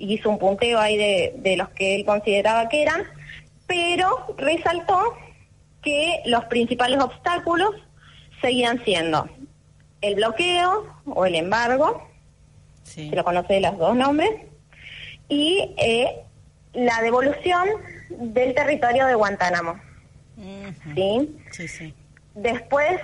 hizo 0.00 0.30
un 0.30 0.38
punteo 0.38 0.78
ahí 0.78 0.96
de, 0.96 1.34
de 1.36 1.56
los 1.56 1.68
que 1.70 1.94
él 1.94 2.04
consideraba 2.04 2.68
que 2.68 2.82
eran, 2.82 3.02
pero 3.66 4.34
resaltó 4.36 5.14
que 5.82 6.20
los 6.26 6.44
principales 6.46 7.00
obstáculos 7.00 7.70
seguían 8.40 8.82
siendo 8.84 9.28
el 10.00 10.14
bloqueo 10.14 10.86
o 11.06 11.26
el 11.26 11.34
embargo, 11.34 12.08
se 12.82 13.14
lo 13.14 13.24
conoce 13.24 13.54
de 13.54 13.60
los 13.60 13.78
dos 13.78 13.94
nombres, 13.94 14.30
y 15.28 15.74
eh, 15.76 16.22
la 16.72 17.00
devolución 17.02 17.68
del 18.08 18.54
territorio 18.54 19.06
de 19.06 19.14
Guantánamo. 19.14 19.80
¿Sí? 20.94 21.36
Sí, 21.50 21.68
sí. 21.68 21.94
Después 22.34 23.00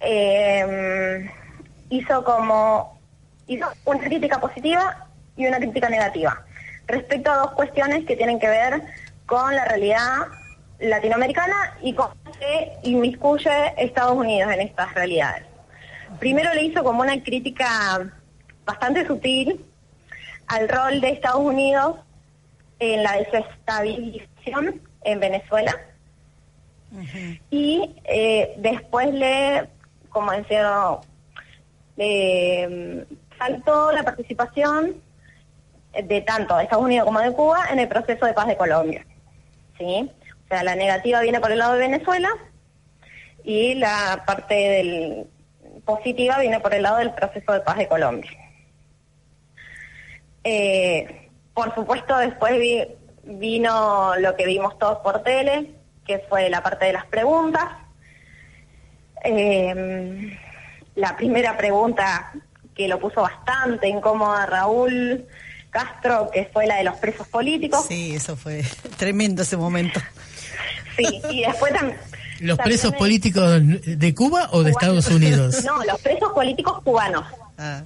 eh, 0.00 1.30
hizo 1.90 2.24
como 2.24 3.00
hizo 3.46 3.66
una 3.84 4.00
crítica 4.00 4.40
positiva 4.40 5.06
y 5.42 5.46
una 5.48 5.58
crítica 5.58 5.88
negativa. 5.88 6.44
Respecto 6.86 7.30
a 7.30 7.36
dos 7.36 7.52
cuestiones 7.52 8.04
que 8.04 8.16
tienen 8.16 8.38
que 8.38 8.48
ver 8.48 8.82
con 9.26 9.54
la 9.54 9.64
realidad 9.64 10.26
latinoamericana 10.78 11.76
y 11.80 11.94
cómo 11.94 12.14
se 12.38 12.72
inmiscuye 12.82 13.50
Estados 13.76 14.16
Unidos 14.16 14.52
en 14.52 14.60
estas 14.60 14.92
realidades. 14.94 15.44
Primero 16.18 16.52
le 16.54 16.64
hizo 16.64 16.82
como 16.82 17.02
una 17.02 17.22
crítica 17.22 18.10
bastante 18.64 19.06
sutil 19.06 19.64
al 20.48 20.68
rol 20.68 21.00
de 21.00 21.10
Estados 21.10 21.40
Unidos 21.40 21.96
en 22.78 23.02
la 23.02 23.12
desestabilización 23.12 24.80
en 25.04 25.20
Venezuela. 25.20 25.74
Y 27.50 27.96
eh, 28.04 28.54
después 28.58 29.14
le, 29.14 29.68
como 30.10 30.30
decía, 30.32 30.98
le 31.96 33.06
mm, 33.08 33.14
faltó 33.38 33.92
la 33.92 34.02
participación 34.02 34.96
de 35.92 36.20
tanto 36.22 36.56
de 36.56 36.64
Estados 36.64 36.84
Unidos 36.84 37.06
como 37.06 37.20
de 37.20 37.32
Cuba 37.32 37.66
en 37.70 37.78
el 37.78 37.88
proceso 37.88 38.26
de 38.26 38.32
paz 38.32 38.46
de 38.46 38.56
Colombia. 38.56 39.04
¿sí? 39.78 40.10
O 40.44 40.48
sea, 40.48 40.62
la 40.62 40.74
negativa 40.74 41.20
viene 41.20 41.40
por 41.40 41.52
el 41.52 41.58
lado 41.58 41.74
de 41.74 41.80
Venezuela 41.80 42.30
y 43.44 43.74
la 43.74 44.22
parte 44.26 45.26
positiva 45.84 46.38
viene 46.38 46.60
por 46.60 46.74
el 46.74 46.82
lado 46.82 46.98
del 46.98 47.12
proceso 47.12 47.52
de 47.52 47.60
paz 47.60 47.76
de 47.78 47.88
Colombia. 47.88 48.30
Eh, 50.44 51.28
por 51.54 51.74
supuesto, 51.74 52.16
después 52.18 52.58
vino 53.24 54.16
lo 54.16 54.34
que 54.36 54.46
vimos 54.46 54.78
todos 54.78 54.98
por 54.98 55.22
tele, 55.22 55.74
que 56.06 56.20
fue 56.28 56.48
la 56.50 56.62
parte 56.62 56.86
de 56.86 56.92
las 56.92 57.06
preguntas. 57.06 57.64
Eh, 59.24 60.38
la 60.94 61.16
primera 61.16 61.56
pregunta 61.56 62.32
que 62.74 62.88
lo 62.88 62.98
puso 62.98 63.22
bastante 63.22 63.88
incómoda 63.88 64.46
Raúl 64.46 65.26
Castro, 65.72 66.30
que 66.32 66.48
fue 66.52 66.66
la 66.66 66.76
de 66.76 66.84
los 66.84 66.96
presos 66.98 67.26
políticos. 67.26 67.86
Sí, 67.88 68.14
eso 68.14 68.36
fue 68.36 68.62
tremendo 68.98 69.42
ese 69.42 69.56
momento. 69.56 70.00
Sí, 70.96 71.20
y 71.30 71.40
después 71.40 71.72
también... 71.72 71.98
¿Los 72.40 72.58
presos 72.58 72.92
políticos 72.94 73.60
de 73.62 74.14
Cuba 74.14 74.48
o 74.52 74.62
de 74.62 74.70
Estados 74.72 75.06
Unidos? 75.08 75.64
No, 75.64 75.82
los 75.84 76.00
presos 76.00 76.32
políticos 76.32 76.82
cubanos. 76.82 77.24
Ah. 77.56 77.82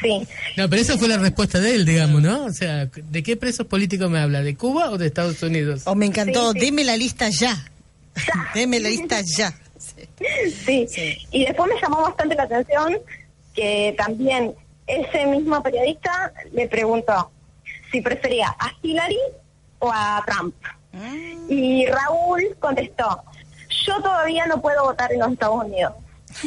Sí. 0.00 0.26
No, 0.56 0.70
pero 0.70 0.80
esa 0.80 0.96
fue 0.96 1.08
la 1.08 1.18
respuesta 1.18 1.60
de 1.60 1.74
él, 1.74 1.84
digamos, 1.84 2.22
¿no? 2.22 2.44
O 2.44 2.52
sea, 2.52 2.86
¿de 2.86 3.22
qué 3.22 3.36
presos 3.36 3.66
políticos 3.66 4.08
me 4.08 4.20
habla? 4.20 4.42
¿De 4.42 4.56
Cuba 4.56 4.90
o 4.90 4.96
de 4.96 5.06
Estados 5.06 5.42
Unidos? 5.42 5.82
Oh, 5.84 5.94
me 5.94 6.06
encantó, 6.06 6.54
deme 6.54 6.84
la 6.84 6.96
lista 6.96 7.28
ya. 7.28 7.70
deme 8.54 8.80
la 8.80 8.88
lista 8.88 9.20
ya. 9.20 9.52
Sí. 10.64 10.86
sí. 10.88 11.18
Y 11.32 11.44
después 11.44 11.68
me 11.74 11.80
llamó 11.80 12.02
bastante 12.02 12.34
la 12.36 12.44
atención 12.44 12.96
que 13.54 13.94
también 13.98 14.54
ese 14.90 15.26
mismo 15.26 15.62
periodista 15.62 16.32
le 16.52 16.68
preguntó 16.68 17.30
si 17.90 18.00
prefería 18.00 18.54
a 18.58 18.72
Hillary 18.82 19.18
o 19.78 19.90
a 19.92 20.22
Trump. 20.26 20.54
Mm. 20.92 21.50
Y 21.50 21.86
Raúl 21.86 22.56
contestó, 22.58 23.22
yo 23.86 24.00
todavía 24.02 24.46
no 24.46 24.60
puedo 24.60 24.84
votar 24.84 25.12
en 25.12 25.20
los 25.20 25.32
Estados 25.32 25.64
Unidos. 25.64 25.94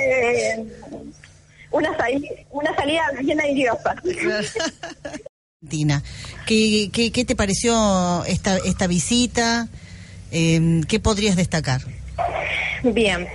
eh, 0.00 0.64
una, 1.70 1.96
salida, 1.96 2.28
una 2.50 2.74
salida 2.74 3.02
bien 3.20 3.40
airosa. 3.40 3.96
Dina, 5.60 6.02
¿qué, 6.46 6.90
qué, 6.92 7.12
qué 7.12 7.24
te 7.24 7.36
pareció 7.36 8.24
esta, 8.24 8.56
esta 8.58 8.86
visita? 8.86 9.68
Eh, 10.32 10.80
¿Qué 10.88 10.98
podrías 10.98 11.36
destacar? 11.36 11.82
Bien, 12.82 13.28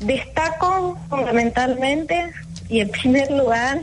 destaco 0.00 0.98
fundamentalmente 1.08 2.32
y 2.68 2.80
en 2.80 2.90
primer 2.90 3.30
lugar 3.30 3.80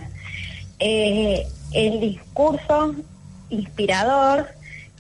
eh, 0.79 1.45
el 1.74 2.00
discurso 2.00 2.95
inspirador 3.50 4.48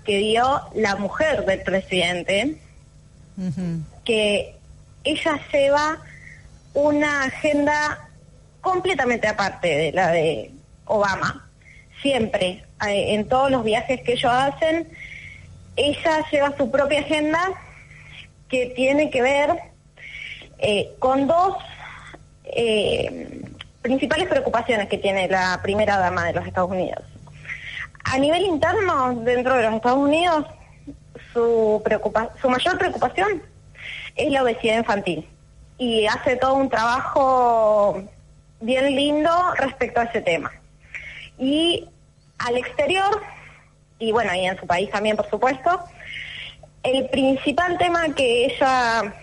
que 0.03 0.17
dio 0.19 0.61
la 0.75 0.95
mujer 0.97 1.45
del 1.45 1.61
presidente, 1.63 2.57
que 4.03 4.55
ella 5.03 5.39
lleva 5.51 6.01
una 6.73 7.23
agenda 7.23 8.09
completamente 8.61 9.27
aparte 9.27 9.67
de 9.67 9.91
la 9.91 10.11
de 10.11 10.51
Obama. 10.85 11.49
Siempre, 12.01 12.63
eh, 12.87 13.15
en 13.15 13.27
todos 13.27 13.49
los 13.49 13.63
viajes 13.63 14.01
que 14.01 14.13
ellos 14.13 14.31
hacen, 14.31 14.87
ella 15.75 16.25
lleva 16.31 16.55
su 16.55 16.69
propia 16.69 16.99
agenda 16.99 17.51
que 18.47 18.67
tiene 18.75 19.09
que 19.09 19.21
ver 19.21 19.74
eh, 20.59 20.93
con 20.99 21.27
dos 21.27 21.57
eh, 22.45 23.41
principales 23.81 24.27
preocupaciones 24.27 24.87
que 24.87 24.97
tiene 24.97 25.27
la 25.27 25.59
primera 25.61 25.97
dama 25.97 26.25
de 26.25 26.33
los 26.33 26.45
Estados 26.45 26.71
Unidos. 26.71 27.03
A 28.03 28.17
nivel 28.17 28.43
interno, 28.43 29.15
dentro 29.15 29.55
de 29.55 29.63
los 29.63 29.73
Estados 29.73 29.99
Unidos, 29.99 30.45
su, 31.33 31.83
su 32.41 32.49
mayor 32.49 32.77
preocupación 32.77 33.41
es 34.15 34.31
la 34.31 34.43
obesidad 34.43 34.77
infantil 34.77 35.27
y 35.77 36.05
hace 36.05 36.37
todo 36.37 36.53
un 36.53 36.69
trabajo 36.69 38.03
bien 38.61 38.95
lindo 38.95 39.31
respecto 39.57 39.99
a 39.99 40.03
ese 40.05 40.21
tema. 40.21 40.51
Y 41.37 41.87
al 42.37 42.57
exterior, 42.57 43.21
y 43.99 44.11
bueno, 44.11 44.33
y 44.33 44.45
en 44.45 44.57
su 44.57 44.65
país 44.65 44.89
también, 44.89 45.17
por 45.17 45.29
supuesto, 45.29 45.83
el 46.83 47.09
principal 47.09 47.77
tema 47.77 48.13
que 48.15 48.45
ella 48.45 49.13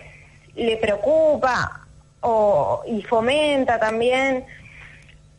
le 0.55 0.77
preocupa 0.77 1.87
o, 2.21 2.83
y 2.87 3.01
fomenta 3.03 3.79
también, 3.79 4.45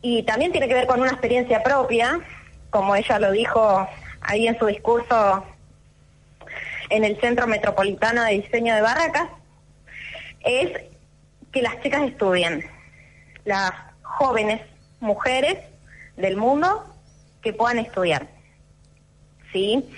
y 0.01 0.23
también 0.23 0.51
tiene 0.51 0.67
que 0.67 0.73
ver 0.73 0.87
con 0.87 1.01
una 1.01 1.11
experiencia 1.11 1.63
propia, 1.63 2.19
como 2.69 2.95
ella 2.95 3.19
lo 3.19 3.31
dijo 3.31 3.87
ahí 4.21 4.47
en 4.47 4.57
su 4.59 4.65
discurso 4.65 5.45
en 6.89 7.03
el 7.03 7.19
Centro 7.19 7.47
Metropolitano 7.47 8.23
de 8.23 8.33
Diseño 8.33 8.75
de 8.75 8.81
Barracas, 8.81 9.29
es 10.43 10.71
que 11.51 11.61
las 11.61 11.81
chicas 11.81 12.03
estudien, 12.03 12.63
las 13.45 13.71
jóvenes 14.03 14.61
mujeres 14.99 15.57
del 16.17 16.37
mundo 16.37 16.85
que 17.41 17.53
puedan 17.53 17.79
estudiar. 17.79 18.27
¿Sí? 19.51 19.89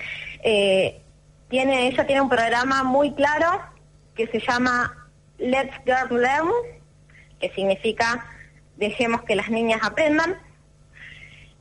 Eh, 0.43 1.01
tiene, 1.49 1.87
ella 1.87 2.05
tiene 2.05 2.21
un 2.21 2.29
programa 2.29 2.83
muy 2.83 3.13
claro 3.13 3.61
que 4.15 4.27
se 4.27 4.39
llama 4.39 4.96
Let's 5.37 5.75
Girls 5.85 6.11
Learn, 6.11 6.49
que 7.39 7.49
significa 7.51 8.25
dejemos 8.77 9.23
que 9.23 9.35
las 9.35 9.49
niñas 9.49 9.81
aprendan. 9.83 10.37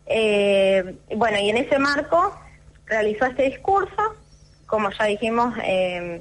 Eh, 0.06 0.96
bueno, 1.14 1.38
y 1.38 1.50
en 1.50 1.56
ese 1.56 1.78
marco 1.78 2.38
realizó 2.86 3.26
este 3.26 3.44
discurso, 3.44 4.16
como 4.66 4.90
ya 4.90 5.04
dijimos, 5.06 5.54
eh, 5.62 6.20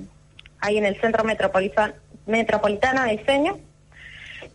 ahí 0.59 0.77
en 0.77 0.85
el 0.85 0.99
Centro 0.99 1.23
Metropolitano, 1.23 3.03
de 3.03 3.17
Diseño, 3.17 3.59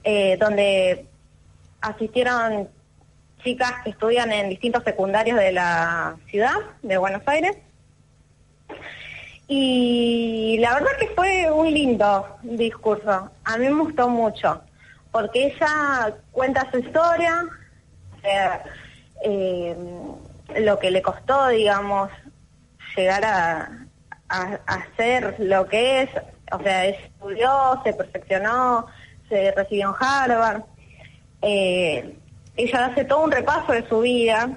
eh, 0.02 0.36
donde 0.38 1.06
asistieron 1.80 2.68
chicas 3.42 3.72
que 3.84 3.90
estudian 3.90 4.32
en 4.32 4.48
distintos 4.50 4.84
secundarios 4.84 5.38
de 5.38 5.52
la 5.52 6.16
ciudad 6.28 6.56
de 6.82 6.98
Buenos 6.98 7.22
Aires. 7.26 7.56
Y 9.52 10.58
la 10.60 10.74
verdad 10.74 10.92
que 11.00 11.08
fue 11.08 11.50
un 11.50 11.74
lindo 11.74 12.36
discurso. 12.44 13.32
A 13.42 13.58
mí 13.58 13.68
me 13.68 13.82
gustó 13.82 14.08
mucho, 14.08 14.62
porque 15.10 15.46
ella 15.46 16.14
cuenta 16.30 16.70
su 16.70 16.78
historia, 16.78 17.48
eh, 19.24 19.74
lo 20.56 20.78
que 20.78 20.92
le 20.92 21.02
costó, 21.02 21.48
digamos, 21.48 22.10
llegar 22.96 23.24
a, 23.24 23.86
hacer 24.68 25.34
lo 25.40 25.66
que 25.66 26.02
es, 26.02 26.10
o 26.52 26.62
sea, 26.62 26.86
estudió, 26.86 27.80
se 27.82 27.92
perfeccionó, 27.92 28.86
se 29.28 29.50
recibió 29.50 29.88
en 29.88 30.06
Harvard. 30.06 30.62
Eh, 31.42 32.16
ella 32.56 32.86
hace 32.86 33.04
todo 33.04 33.24
un 33.24 33.32
repaso 33.32 33.72
de 33.72 33.88
su 33.88 33.98
vida 33.98 34.48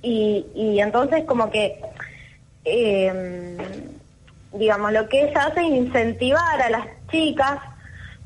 y, 0.00 0.46
y 0.54 0.80
entonces 0.80 1.24
como 1.24 1.50
que, 1.50 1.78
eh, 2.64 3.56
digamos, 4.52 4.92
lo 4.92 5.08
que 5.08 5.22
ella 5.22 5.46
hace 5.46 5.60
es 5.60 5.72
incentivar 5.72 6.60
a 6.60 6.70
las 6.70 6.86
chicas 7.10 7.58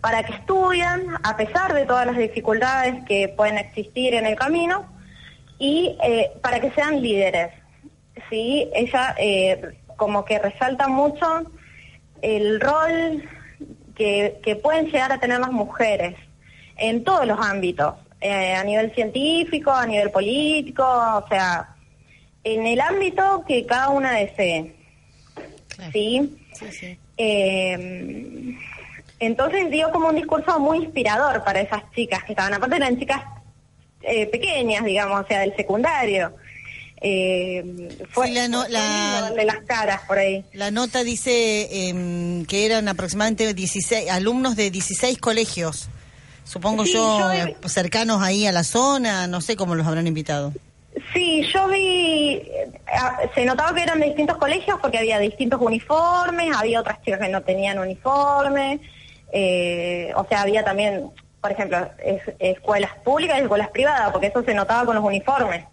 para 0.01 0.23
que 0.23 0.35
estudien 0.35 1.07
a 1.23 1.37
pesar 1.37 1.75
de 1.75 1.87
todas 1.87 2.07
las 2.07 2.17
dificultades 2.17 3.05
que 3.07 3.29
pueden 3.29 3.59
existir 3.59 4.15
en 4.15 4.27
el 4.27 4.37
camino 4.37 4.87
y 5.59 5.97
eh, 6.03 6.31
para 6.43 6.61
que 6.61 6.71
sean 6.73 7.01
líderes. 7.01 7.53
Sí, 8.31 8.69
ella 8.75 9.15
eh, 9.19 9.79
como 9.97 10.25
que 10.25 10.39
resalta 10.39 10.89
mucho 10.89 11.51
el 12.23 12.61
rol 12.61 13.23
que, 13.95 14.41
que 14.43 14.57
pueden 14.57 14.87
llegar 14.87 15.13
a 15.13 15.19
tener 15.19 15.41
las 15.41 15.53
mujeres 15.53 16.17
en 16.77 17.05
todos 17.05 17.27
los 17.27 17.39
ámbitos, 17.41 17.95
eh, 18.21 18.55
a 18.55 18.65
nivel 18.65 18.95
científico, 18.95 19.71
a 19.71 19.87
nivel 19.87 20.11
político, 20.11 20.85
o 20.85 21.27
sea, 21.29 21.76
en 22.55 22.67
el 22.67 22.81
ámbito 22.81 23.45
que 23.47 23.67
cada 23.67 23.89
una 23.89 24.13
desee. 24.13 24.75
¿Sí? 25.93 26.37
Eh, 27.19 28.57
entonces 29.19 29.71
dio 29.71 29.91
como 29.91 30.09
un 30.09 30.15
discurso 30.15 30.59
muy 30.61 30.79
inspirador 30.79 31.43
para 31.45 31.61
esas 31.61 31.83
chicas 31.95 32.23
que 32.25 32.33
estaban, 32.33 32.55
aparte 32.55 32.77
eran 32.77 32.99
chicas 32.99 33.23
eh, 34.03 34.27
pequeñas, 34.27 34.85
digamos, 34.85 35.25
o 35.25 35.27
sea, 35.27 35.41
del 35.41 35.57
secundario. 35.57 36.35
fue 38.11 38.31
la, 38.31 39.31
de 39.35 39.45
las 39.45 39.59
caras 39.67 40.03
por 40.07 40.19
ahí. 40.19 40.45
La 40.53 40.71
nota 40.71 41.03
dice 41.03 41.89
em, 41.89 42.45
que 42.47 42.65
eran 42.65 42.89
aproximadamente 42.89 43.53
16 43.53 44.09
alumnos 44.11 44.57
de 44.57 44.71
16 44.71 45.19
colegios 45.19 45.89
supongo 46.47 46.85
yo, 46.85 47.31
eh, 47.33 47.57
cercanos 47.67 48.23
ahí 48.23 48.47
a 48.47 48.53
la 48.53 48.65
zona, 48.65 49.27
no 49.27 49.41
sé 49.41 49.57
cómo 49.57 49.75
los 49.75 49.87
habrán 49.87 50.07
invitado. 50.07 50.53
Sí, 51.13 51.47
yo 51.53 51.69
vi, 51.69 52.35
eh, 52.35 52.71
se 53.35 53.45
notaba 53.45 53.75
que 53.75 53.83
eran 53.83 54.01
de 54.01 54.07
distintos 54.07 54.39
colegios 54.39 54.79
porque 54.81 54.99
había 54.99 55.19
distintos 55.19 55.61
uniformes, 55.61 56.57
había 56.57 56.81
otras 56.81 57.03
chicas 57.03 57.21
que 57.21 57.29
no 57.29 57.43
tenían 57.43 57.79
uniforme, 57.79 58.81
eh, 59.31 60.13
o 60.17 60.25
sea, 60.27 60.43
había 60.43 60.65
también, 60.65 61.11
por 61.41 61.53
ejemplo, 61.53 61.91
escuelas 62.39 62.95
públicas 63.05 63.39
y 63.39 63.43
escuelas 63.43 63.69
privadas, 63.69 64.11
porque 64.11 64.29
eso 64.29 64.43
se 64.43 64.55
notaba 64.55 64.87
con 64.87 64.97
los 64.97 65.05
uniformes, 65.05 65.67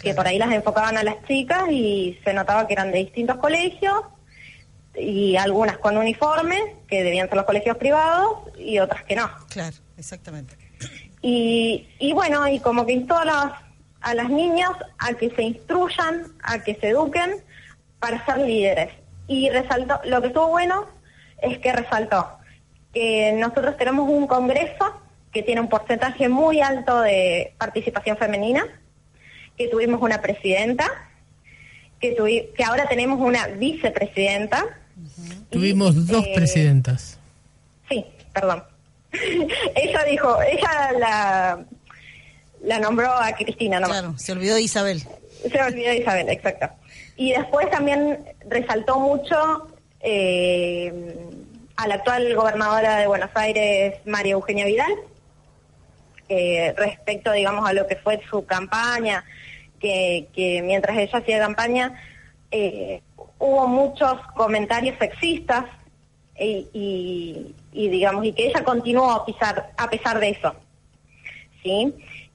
que 0.00 0.14
por 0.14 0.26
ahí 0.26 0.38
las 0.38 0.52
enfocaban 0.52 0.96
a 0.96 1.02
las 1.02 1.16
chicas 1.24 1.64
y 1.70 2.16
se 2.22 2.32
notaba 2.32 2.68
que 2.68 2.74
eran 2.74 2.92
de 2.92 2.98
distintos 2.98 3.38
colegios 3.38 4.02
y 4.94 5.36
algunas 5.36 5.78
con 5.78 5.96
uniformes, 5.96 6.62
que 6.86 7.02
debían 7.02 7.28
ser 7.28 7.36
los 7.36 7.46
colegios 7.46 7.76
privados, 7.76 8.38
y 8.56 8.78
otras 8.78 9.02
que 9.04 9.16
no. 9.16 9.28
Claro, 9.48 9.76
exactamente. 9.96 10.56
Y, 11.22 11.88
y 11.98 12.12
bueno, 12.12 12.46
y 12.46 12.60
como 12.60 12.86
que 12.86 12.92
instó 12.92 13.16
a 13.16 13.24
las, 13.24 13.52
a 14.00 14.14
las 14.14 14.28
niñas 14.30 14.70
a 14.98 15.14
que 15.14 15.30
se 15.30 15.42
instruyan, 15.42 16.32
a 16.42 16.62
que 16.62 16.74
se 16.76 16.88
eduquen 16.88 17.32
para 17.98 18.24
ser 18.24 18.38
líderes. 18.38 18.92
Y 19.26 19.50
resaltó, 19.50 20.00
lo 20.04 20.20
que 20.20 20.28
estuvo 20.28 20.48
bueno 20.48 20.86
es 21.42 21.58
que 21.58 21.72
resaltó 21.72 22.38
que 22.92 23.32
nosotros 23.32 23.76
tenemos 23.76 24.08
un 24.08 24.26
congreso 24.26 25.00
que 25.32 25.42
tiene 25.42 25.60
un 25.60 25.68
porcentaje 25.68 26.28
muy 26.28 26.60
alto 26.60 27.00
de 27.00 27.52
participación 27.58 28.16
femenina, 28.16 28.64
que 29.56 29.68
tuvimos 29.68 30.00
una 30.00 30.22
presidenta, 30.22 30.86
que, 32.00 32.14
que 32.56 32.64
ahora 32.64 32.88
tenemos 32.88 33.20
una 33.20 33.46
vicepresidenta, 33.48 34.64
Tuvimos 35.50 36.06
dos 36.06 36.24
eh, 36.26 36.32
presidentas. 36.34 37.18
Sí, 37.88 38.04
perdón. 38.32 38.62
ella 39.74 40.04
dijo, 40.04 40.38
ella 40.42 40.92
la, 40.98 41.64
la 42.62 42.78
nombró 42.78 43.12
a 43.12 43.32
Cristina, 43.32 43.80
¿no? 43.80 43.86
Claro, 43.86 44.14
se 44.18 44.32
olvidó 44.32 44.54
de 44.54 44.62
Isabel. 44.62 45.02
Se 45.50 45.62
olvidó 45.62 45.90
de 45.90 45.98
Isabel, 45.98 46.28
exacto. 46.28 46.68
Y 47.16 47.32
después 47.32 47.70
también 47.70 48.24
resaltó 48.48 48.98
mucho 48.98 49.68
eh, 50.00 50.92
a 51.76 51.88
la 51.88 51.94
actual 51.94 52.34
gobernadora 52.34 52.96
de 52.98 53.06
Buenos 53.06 53.30
Aires, 53.34 53.94
María 54.04 54.32
Eugenia 54.32 54.66
Vidal, 54.66 54.92
eh, 56.28 56.74
respecto, 56.76 57.32
digamos, 57.32 57.68
a 57.68 57.72
lo 57.72 57.86
que 57.86 57.96
fue 57.96 58.20
su 58.30 58.44
campaña, 58.44 59.24
que, 59.80 60.28
que 60.34 60.62
mientras 60.62 60.98
ella 60.98 61.18
hacía 61.18 61.38
campaña, 61.38 62.00
eh, 62.50 63.02
hubo 63.38 63.66
muchos 63.66 64.14
comentarios 64.36 64.96
sexistas 64.98 65.64
y, 66.38 66.68
y, 66.72 67.54
y, 67.72 67.88
digamos 67.88 68.24
y 68.24 68.32
que 68.32 68.46
ella 68.46 68.62
continuó 68.64 69.10
a 69.10 69.26
pesar 69.26 69.72
a 69.76 69.90
pesar 69.90 70.20
de 70.20 70.30
eso 70.30 70.54
sí 71.62 71.92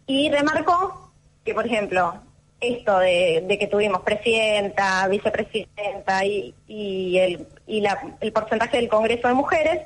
y 0.07 0.29
remarcó 0.29 1.11
que 1.45 1.53
por 1.53 1.65
ejemplo 1.65 2.21
esto 2.59 2.97
de, 2.99 3.43
de 3.45 3.59
que 3.59 3.67
tuvimos 3.67 4.01
presidenta 4.01 5.07
vicepresidenta 5.07 6.25
y, 6.25 6.53
y 6.67 7.17
el 7.17 7.47
y 7.67 7.81
la, 7.81 8.15
el 8.21 8.31
porcentaje 8.31 8.77
del 8.77 8.89
Congreso 8.89 9.27
de 9.27 9.33
mujeres 9.33 9.81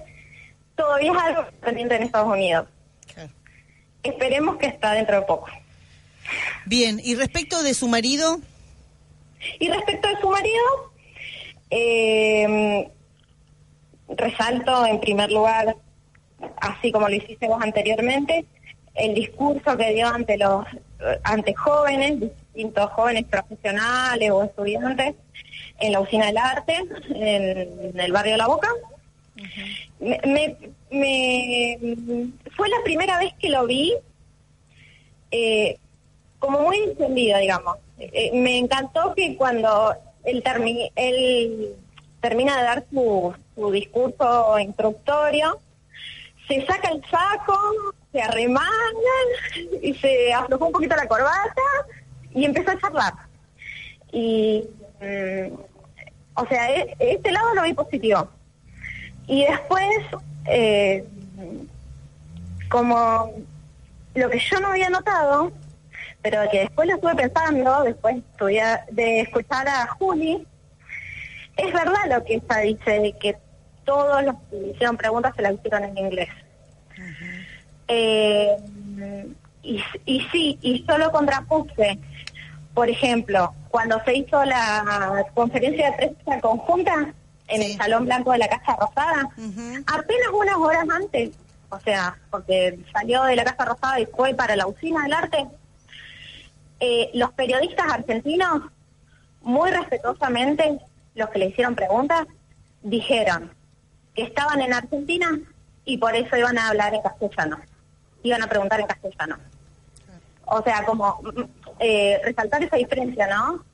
todavía 0.75 1.11
es 1.11 1.17
algo 1.17 1.45
pendiente 1.61 1.95
en 1.95 2.03
Estados 2.03 2.27
Unidos. 2.31 2.67
Claro. 3.13 3.29
esperemos 4.03 4.57
que 4.57 4.67
está 4.67 4.91
dentro 4.93 5.19
de 5.19 5.25
poco. 5.25 5.47
Bien, 6.65 6.99
y 7.03 7.15
respecto 7.15 7.63
de 7.63 7.73
su 7.73 7.87
marido, 7.87 8.39
Y 9.59 9.69
respecto 9.69 10.07
de 10.07 10.19
su 10.19 10.29
marido, 10.29 10.91
eh, 11.69 12.89
resalto 14.09 14.85
en 14.85 14.99
primer 14.99 15.31
lugar, 15.31 15.75
así 16.57 16.91
como 16.91 17.07
lo 17.07 17.15
hiciste 17.15 17.47
vos 17.47 17.61
anteriormente, 17.61 18.45
el 18.97 19.13
discurso 19.13 19.77
que 19.77 19.93
dio 19.93 20.07
ante 20.07 20.37
los 20.37 20.65
eh, 20.99 21.19
ante 21.23 21.53
jóvenes, 21.53 22.19
distintos 22.19 22.89
jóvenes 22.91 23.25
profesionales 23.25 24.31
o 24.31 24.43
estudiantes 24.43 25.15
en 25.79 25.91
la 25.91 25.99
usina 25.99 26.25
del 26.27 26.37
arte, 26.37 26.75
en, 27.09 27.89
en 27.89 27.99
el 27.99 28.11
barrio 28.11 28.33
de 28.33 28.37
La 28.37 28.47
Boca. 28.47 28.69
me, 29.99 30.19
me- 30.25 30.57
me- 30.89 32.27
fue 32.55 32.69
la 32.69 32.77
primera 32.83 33.19
vez 33.19 33.33
que 33.39 33.49
lo 33.49 33.65
vi 33.67 33.93
eh, 35.31 35.77
como 36.39 36.61
muy 36.61 36.77
encendido, 36.77 37.37
digamos. 37.39 37.77
Eh, 37.99 38.31
me 38.33 38.57
encantó 38.57 39.13
que 39.15 39.35
cuando 39.37 39.95
él, 40.23 40.43
termi- 40.43 40.91
él 40.95 41.75
termina 42.21 42.57
de 42.57 42.63
dar 42.63 42.85
su, 42.91 43.33
su 43.55 43.71
discurso 43.71 44.57
introductorio, 44.59 45.59
se 46.47 46.65
saca 46.65 46.89
el 46.89 47.03
saco, 47.09 47.59
se 48.17 48.23
arremanga 48.23 49.17
y 49.81 49.93
se 49.93 50.33
aflojó 50.33 50.65
un 50.65 50.71
poquito 50.71 50.95
la 50.95 51.07
corbata 51.07 51.61
y 52.33 52.45
empezó 52.45 52.71
a 52.71 52.79
charlar. 52.79 53.13
Y, 54.11 54.63
mm, 54.99 55.53
o 56.33 56.47
sea, 56.47 56.75
e- 56.75 56.95
este 56.99 57.31
lado 57.31 57.53
lo 57.53 57.61
vi 57.63 57.73
positivo. 57.73 58.27
Y 59.27 59.45
después, 59.45 59.87
eh, 60.45 61.05
como 62.69 63.31
lo 64.15 64.29
que 64.29 64.39
yo 64.39 64.59
no 64.59 64.69
había 64.69 64.89
notado, 64.89 65.51
pero 66.23 66.41
que 66.49 66.61
después 66.61 66.87
lo 66.87 66.95
estuve 66.95 67.15
pensando, 67.15 67.83
después 67.83 68.17
estudiar, 68.17 68.85
de 68.89 69.21
escuchar 69.21 69.67
a 69.67 69.87
Juli, 69.87 70.47
es 71.55 71.73
verdad 71.73 72.09
lo 72.09 72.23
que 72.23 72.35
ella 72.35 72.57
dice, 72.61 72.99
de 72.99 73.13
que 73.13 73.37
todos 73.85 74.23
los 74.23 74.35
que 74.49 74.71
hicieron 74.73 74.97
preguntas 74.97 75.35
se 75.35 75.43
las 75.43 75.53
hicieron 75.53 75.83
en 75.83 75.97
inglés. 75.97 76.29
Eh, 77.87 78.57
y, 79.63 79.81
y 80.05 80.21
sí, 80.31 80.57
y 80.61 80.83
solo 80.85 81.11
contrapuse, 81.11 81.99
por 82.73 82.89
ejemplo, 82.89 83.53
cuando 83.69 84.01
se 84.03 84.15
hizo 84.17 84.43
la 84.45 85.25
conferencia 85.33 85.91
de 85.91 85.97
prensa 85.97 86.41
conjunta 86.41 87.13
en 87.47 87.61
Sí. 87.61 87.71
el 87.71 87.77
Salón 87.77 88.05
Blanco 88.05 88.31
de 88.33 88.39
la 88.39 88.47
Casa 88.49 88.75
Rosada, 88.75 89.29
apenas 89.87 90.27
unas 90.33 90.57
horas 90.57 90.85
antes, 90.93 91.31
o 91.69 91.79
sea, 91.79 92.17
porque 92.29 92.77
salió 92.91 93.23
de 93.23 93.35
la 93.37 93.45
Casa 93.45 93.65
Rosada 93.65 93.99
y 93.99 94.05
fue 94.05 94.33
para 94.33 94.55
la 94.55 94.67
usina 94.67 95.03
del 95.03 95.13
arte, 95.13 95.47
eh, 96.79 97.09
los 97.13 97.31
periodistas 97.33 97.85
argentinos, 97.91 98.63
muy 99.41 99.71
respetuosamente, 99.71 100.79
los 101.15 101.29
que 101.29 101.39
le 101.39 101.45
hicieron 101.47 101.73
preguntas, 101.75 102.27
dijeron 102.83 103.51
que 104.13 104.23
estaban 104.23 104.61
en 104.61 104.73
Argentina 104.73 105.29
y 105.85 105.97
por 105.97 106.15
eso 106.15 106.35
iban 106.35 106.57
a 106.57 106.67
hablar 106.69 106.93
en 106.93 107.01
castellano, 107.01 107.57
iban 108.27 108.43
a 108.43 108.47
preguntar 108.47 108.79
en 108.79 108.87
castellano. 108.87 109.37
O 110.45 110.61
sea, 110.63 110.85
como 110.85 111.21
mm, 111.21 111.41
eh, 111.79 112.21
resaltar 112.23 112.63
esa 112.63 112.77
diferencia, 112.77 113.27
¿no? 113.27 113.65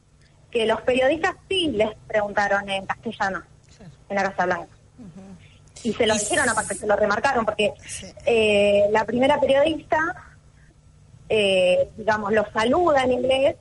Que 0.52 0.66
los 0.66 0.82
periodistas 0.82 1.36
sí 1.48 1.72
les 1.72 1.90
preguntaron 2.08 2.68
en 2.70 2.86
castellano 2.86 3.44
en 4.10 4.16
la 4.16 4.24
Casa 4.24 4.46
Blanca. 4.46 4.68
Y 5.84 5.94
se 5.94 6.08
lo 6.08 6.14
dijeron, 6.14 6.48
aparte 6.48 6.76
se 6.76 6.88
lo 6.88 6.96
remarcaron, 6.96 7.44
porque 7.44 7.74
eh, 8.26 8.86
la 8.92 9.04
primera 9.04 9.38
periodista, 9.40 9.98
eh, 11.28 11.90
digamos, 11.98 12.32
lo 12.32 12.50
saluda 12.52 13.04
en 13.04 13.12
inglés 13.12 13.56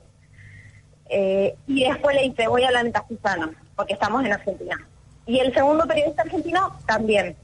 y 1.67 1.83
después 1.83 2.15
le 2.15 2.23
dice, 2.23 2.47
voy 2.47 2.63
a 2.63 2.67
hablar 2.67 2.85
en 2.85 2.91
castellano, 2.91 3.51
porque 3.75 3.93
estamos 3.93 4.25
en 4.25 4.33
Argentina. 4.33 4.87
Y 5.25 5.39
el 5.39 5.53
segundo 5.53 5.85
periodista 5.85 6.23
argentino 6.23 6.79
también. 6.85 7.35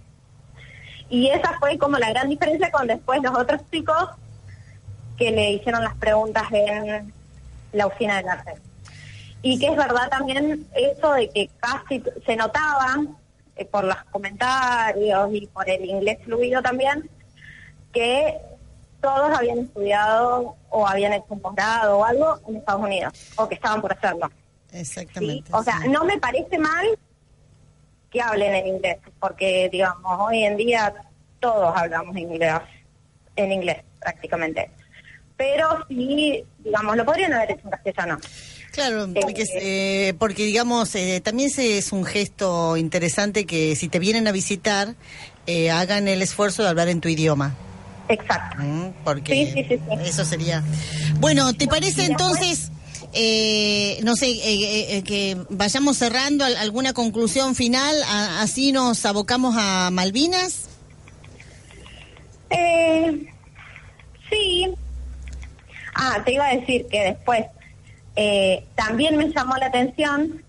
Y 1.09 1.29
esa 1.29 1.57
fue 1.59 1.77
como 1.77 1.97
la 1.97 2.09
gran 2.09 2.29
diferencia 2.29 2.71
con 2.71 2.87
después 2.87 3.21
los 3.21 3.35
otros 3.37 3.61
chicos 3.71 4.09
que 5.17 5.31
le 5.31 5.51
hicieron 5.51 5.83
las 5.83 5.95
preguntas 5.95 6.43
en 6.51 7.13
la 7.73 7.87
usina 7.87 8.17
del 8.17 8.29
arte. 8.29 8.55
Y 9.41 9.57
que 9.59 9.67
es 9.67 9.75
verdad 9.75 10.09
también 10.09 10.67
eso 10.73 11.13
de 11.13 11.29
que 11.29 11.49
casi 11.59 12.03
se 12.25 12.35
notaba 12.35 12.97
eh, 13.55 13.65
por 13.65 13.83
los 13.83 13.95
comentarios 14.11 15.29
y 15.33 15.47
por 15.47 15.69
el 15.69 15.85
inglés 15.85 16.19
fluido 16.23 16.61
también, 16.61 17.09
que 17.91 18.37
todos 19.01 19.37
habían 19.37 19.59
estudiado 19.59 20.55
o 20.69 20.87
habían 20.87 21.13
hecho 21.13 21.25
un 21.29 21.41
posgrado 21.41 21.99
o 21.99 22.05
algo 22.05 22.39
en 22.47 22.57
Estados 22.57 22.81
Unidos, 22.81 23.13
o 23.37 23.47
que 23.47 23.55
estaban 23.55 23.81
por 23.81 23.93
hacerlo. 23.93 24.29
¿sí? 24.71 24.77
Exactamente. 24.77 25.49
O 25.53 25.63
sea, 25.63 25.79
sí. 25.81 25.89
no 25.89 26.03
me 26.03 26.17
parece 26.17 26.57
mal 26.57 26.85
que 28.11 28.21
hablen 28.21 28.55
en 28.55 28.67
inglés, 28.67 28.97
porque 29.19 29.69
digamos, 29.71 30.19
hoy 30.19 30.43
en 30.43 30.57
día 30.57 30.93
todos 31.39 31.75
hablamos 31.75 32.17
inglés, 32.17 32.53
en 33.35 33.51
inglés 33.51 33.77
prácticamente. 33.99 34.71
Pero 35.37 35.85
sí, 35.87 36.43
digamos, 36.59 36.97
lo 36.97 37.05
podrían 37.05 37.33
haber 37.33 37.51
hecho 37.51 37.61
en 37.63 37.71
castellano. 37.71 38.17
Claro, 38.71 39.07
porque, 39.19 39.45
eh, 39.55 40.13
porque 40.19 40.43
digamos, 40.43 40.93
eh, 40.95 41.21
también 41.23 41.49
es 41.57 41.91
un 41.91 42.05
gesto 42.05 42.77
interesante 42.77 43.45
que 43.45 43.75
si 43.75 43.87
te 43.89 43.99
vienen 43.99 44.27
a 44.27 44.31
visitar, 44.31 44.95
eh, 45.47 45.71
hagan 45.71 46.07
el 46.07 46.21
esfuerzo 46.21 46.63
de 46.63 46.69
hablar 46.69 46.89
en 46.89 47.01
tu 47.01 47.09
idioma. 47.09 47.55
Exacto. 48.09 48.61
¿m? 48.61 48.93
Porque 49.03 49.33
Sí, 49.33 49.63
sí, 49.63 49.65
sí, 49.69 49.79
eso 50.03 50.25
sería. 50.25 50.63
Bueno, 51.19 51.53
¿te 51.53 51.67
parece 51.67 52.05
entonces, 52.05 52.71
eh, 53.13 53.99
no 54.03 54.15
sé, 54.15 54.27
eh, 54.27 54.41
eh, 54.43 54.97
eh, 54.97 55.03
que 55.03 55.37
vayamos 55.49 55.97
cerrando 55.97 56.45
al- 56.45 56.55
alguna 56.57 56.93
conclusión 56.93 57.55
final? 57.55 57.95
a- 58.03 58.41
así 58.41 58.71
nos 58.71 59.05
abocamos 59.05 59.55
a 59.57 59.89
Malvinas. 59.91 60.65
Eh, 62.49 63.25
sí. 64.29 64.67
Ah, 65.95 66.21
te 66.25 66.33
iba 66.33 66.47
a 66.47 66.55
decir 66.55 66.85
que 66.87 67.01
después 67.03 67.45
eh, 68.15 68.65
también 68.75 69.15
me 69.17 69.29
llamó 69.31 69.55
la 69.57 69.67
atención, 69.67 70.43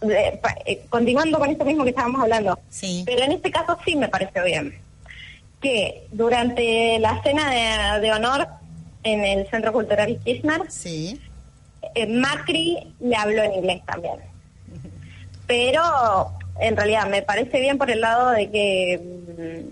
de- 0.00 0.38
eh, 0.66 0.84
continuando 0.88 1.38
con 1.38 1.50
esto 1.50 1.64
mismo 1.64 1.82
que 1.84 1.90
estábamos 1.90 2.20
hablando, 2.22 2.58
Sí. 2.70 3.02
pero 3.06 3.22
en 3.24 3.32
este 3.32 3.50
caso 3.50 3.76
sí 3.84 3.96
me 3.96 4.08
pareció 4.08 4.44
bien, 4.44 4.78
que 5.60 6.06
durante 6.12 6.98
la 7.00 7.20
cena 7.22 7.50
de, 7.50 8.00
de 8.06 8.12
honor 8.12 8.46
en 9.02 9.24
el 9.24 9.48
Centro 9.50 9.72
Cultural 9.72 10.18
Kirchner, 10.24 10.62
Sí. 10.70 11.20
Eh, 11.96 12.06
Macri 12.06 12.94
le 13.00 13.16
habló 13.16 13.42
en 13.42 13.54
inglés 13.54 13.82
también. 13.86 14.14
Pero 15.46 15.80
en 16.60 16.76
realidad 16.76 17.08
me 17.08 17.22
parece 17.22 17.60
bien 17.60 17.78
por 17.78 17.90
el 17.90 18.00
lado 18.00 18.30
de 18.30 18.50
que 18.50 19.64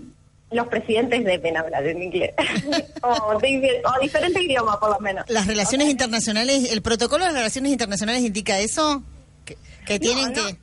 mm, 0.51 0.55
los 0.55 0.67
presidentes 0.67 1.23
deben 1.25 1.57
hablar 1.57 1.85
en 1.85 2.01
inglés. 2.03 2.33
o, 3.03 3.37
de- 3.39 3.81
o 3.85 4.01
diferentes 4.01 4.41
idiomas, 4.41 4.77
por 4.77 4.89
lo 4.91 4.99
menos. 4.99 5.25
Las 5.29 5.47
relaciones 5.47 5.89
internacionales, 5.89 6.71
el 6.71 6.81
protocolo 6.81 7.23
de 7.25 7.31
las 7.31 7.39
relaciones 7.39 7.71
internacionales 7.71 8.21
indica 8.23 8.59
eso, 8.59 9.03
que, 9.45 9.57
que 9.85 9.99
tienen 9.99 10.31
no. 10.31 10.33
que... 10.33 10.57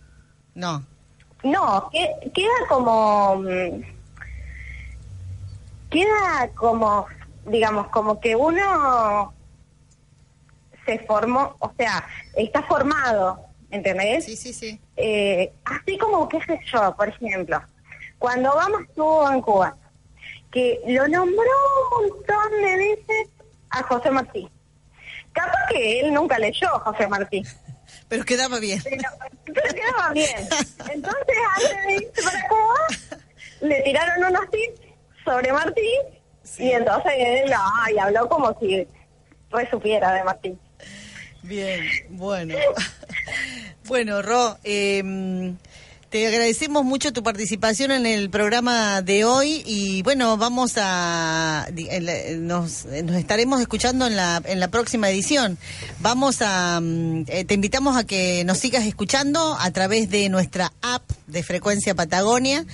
No. 0.55 0.87
No, 1.45 1.91
que- 1.93 2.31
queda 2.33 2.51
como. 2.69 3.37
mm, 3.37 3.83
Queda 5.91 6.49
como, 6.55 7.07
digamos, 7.47 7.89
como 7.89 8.19
que 8.19 8.35
uno 8.35 9.35
se 10.87 10.99
formó, 11.01 11.57
o 11.61 11.73
sea, 11.77 12.05
está 12.35 12.63
formado, 12.63 13.45
¿entendés? 13.71 14.25
Sí, 14.25 14.37
sí, 14.37 14.53
sí. 14.53 14.81
eh, 14.97 15.53
así 15.65 15.97
como, 15.99 16.29
qué 16.29 16.41
sé 16.43 16.59
yo, 16.73 16.95
por 16.97 17.09
ejemplo, 17.09 17.63
cuando 18.19 18.53
Obama 18.53 18.79
estuvo 18.89 19.31
en 19.31 19.41
Cuba, 19.41 19.77
que 20.51 20.81
lo 20.87 21.09
nombró 21.09 21.51
un 21.99 22.09
montón 22.11 22.51
de 22.63 22.77
veces 22.77 23.29
a 23.71 23.83
José 23.85 24.11
Martí. 24.11 24.49
Capaz 25.33 25.67
que 25.71 26.01
él 26.01 26.13
nunca 26.13 26.39
leyó 26.39 26.69
a 26.75 26.81
José 26.81 27.07
Martí, 27.09 27.43
Pero 28.09 28.25
quedaba 28.25 28.59
bien. 28.59 28.81
pero, 28.83 29.03
pero 29.47 29.75
quedaba 29.75 30.13
bien. 30.13 30.49
Entonces, 30.93 31.37
antes 31.57 31.87
de 31.87 31.95
irse 31.95 32.23
para 32.23 32.49
Cuba, 32.49 33.21
le 33.63 33.81
tiraron 33.83 34.25
unos 34.25 34.51
tips 34.51 34.81
sobre 35.25 35.53
Martí 35.53 35.91
y 36.59 36.71
entonces 36.73 37.13
él 37.17 37.53
ay, 37.81 37.99
habló 37.99 38.29
como 38.29 38.59
si 38.61 38.87
resupiera 39.51 40.13
de 40.13 40.25
Martí. 40.25 40.59
Bien, 41.43 41.83
bueno. 42.11 42.55
Bueno, 43.85 44.23
Ro, 44.23 44.59
eh, 44.63 45.55
te 46.13 46.27
agradecemos 46.27 46.85
mucho 46.85 47.15
tu 47.15 47.23
participación 47.23 47.91
en 47.91 48.05
el 48.05 48.29
programa 48.29 49.01
de 49.01 49.25
hoy 49.25 49.63
y 49.65 50.03
bueno, 50.03 50.37
vamos 50.37 50.75
a 50.77 51.67
nos, 52.39 52.85
estaremos 52.85 53.63
escuchando 53.63 54.07
en 54.07 54.17
la 54.17 54.43
en 54.45 54.61
la 54.61 54.69
próxima 54.69 55.09
edición. 55.09 55.57
Vamos 56.01 56.43
a 56.43 56.81
mm, 56.83 57.25
eh, 57.29 57.45
te 57.47 57.55
invitamos 57.55 57.97
a 57.97 58.05
que 58.05 58.45
nos 58.45 58.59
sigas 58.59 58.85
escuchando 58.85 59.57
a 59.59 59.71
través 59.71 60.11
de 60.11 60.29
nuestra 60.29 60.75
app 60.83 61.03
de 61.29 61.43
Frecuencia 61.43 61.95
Patagonia. 61.95 62.67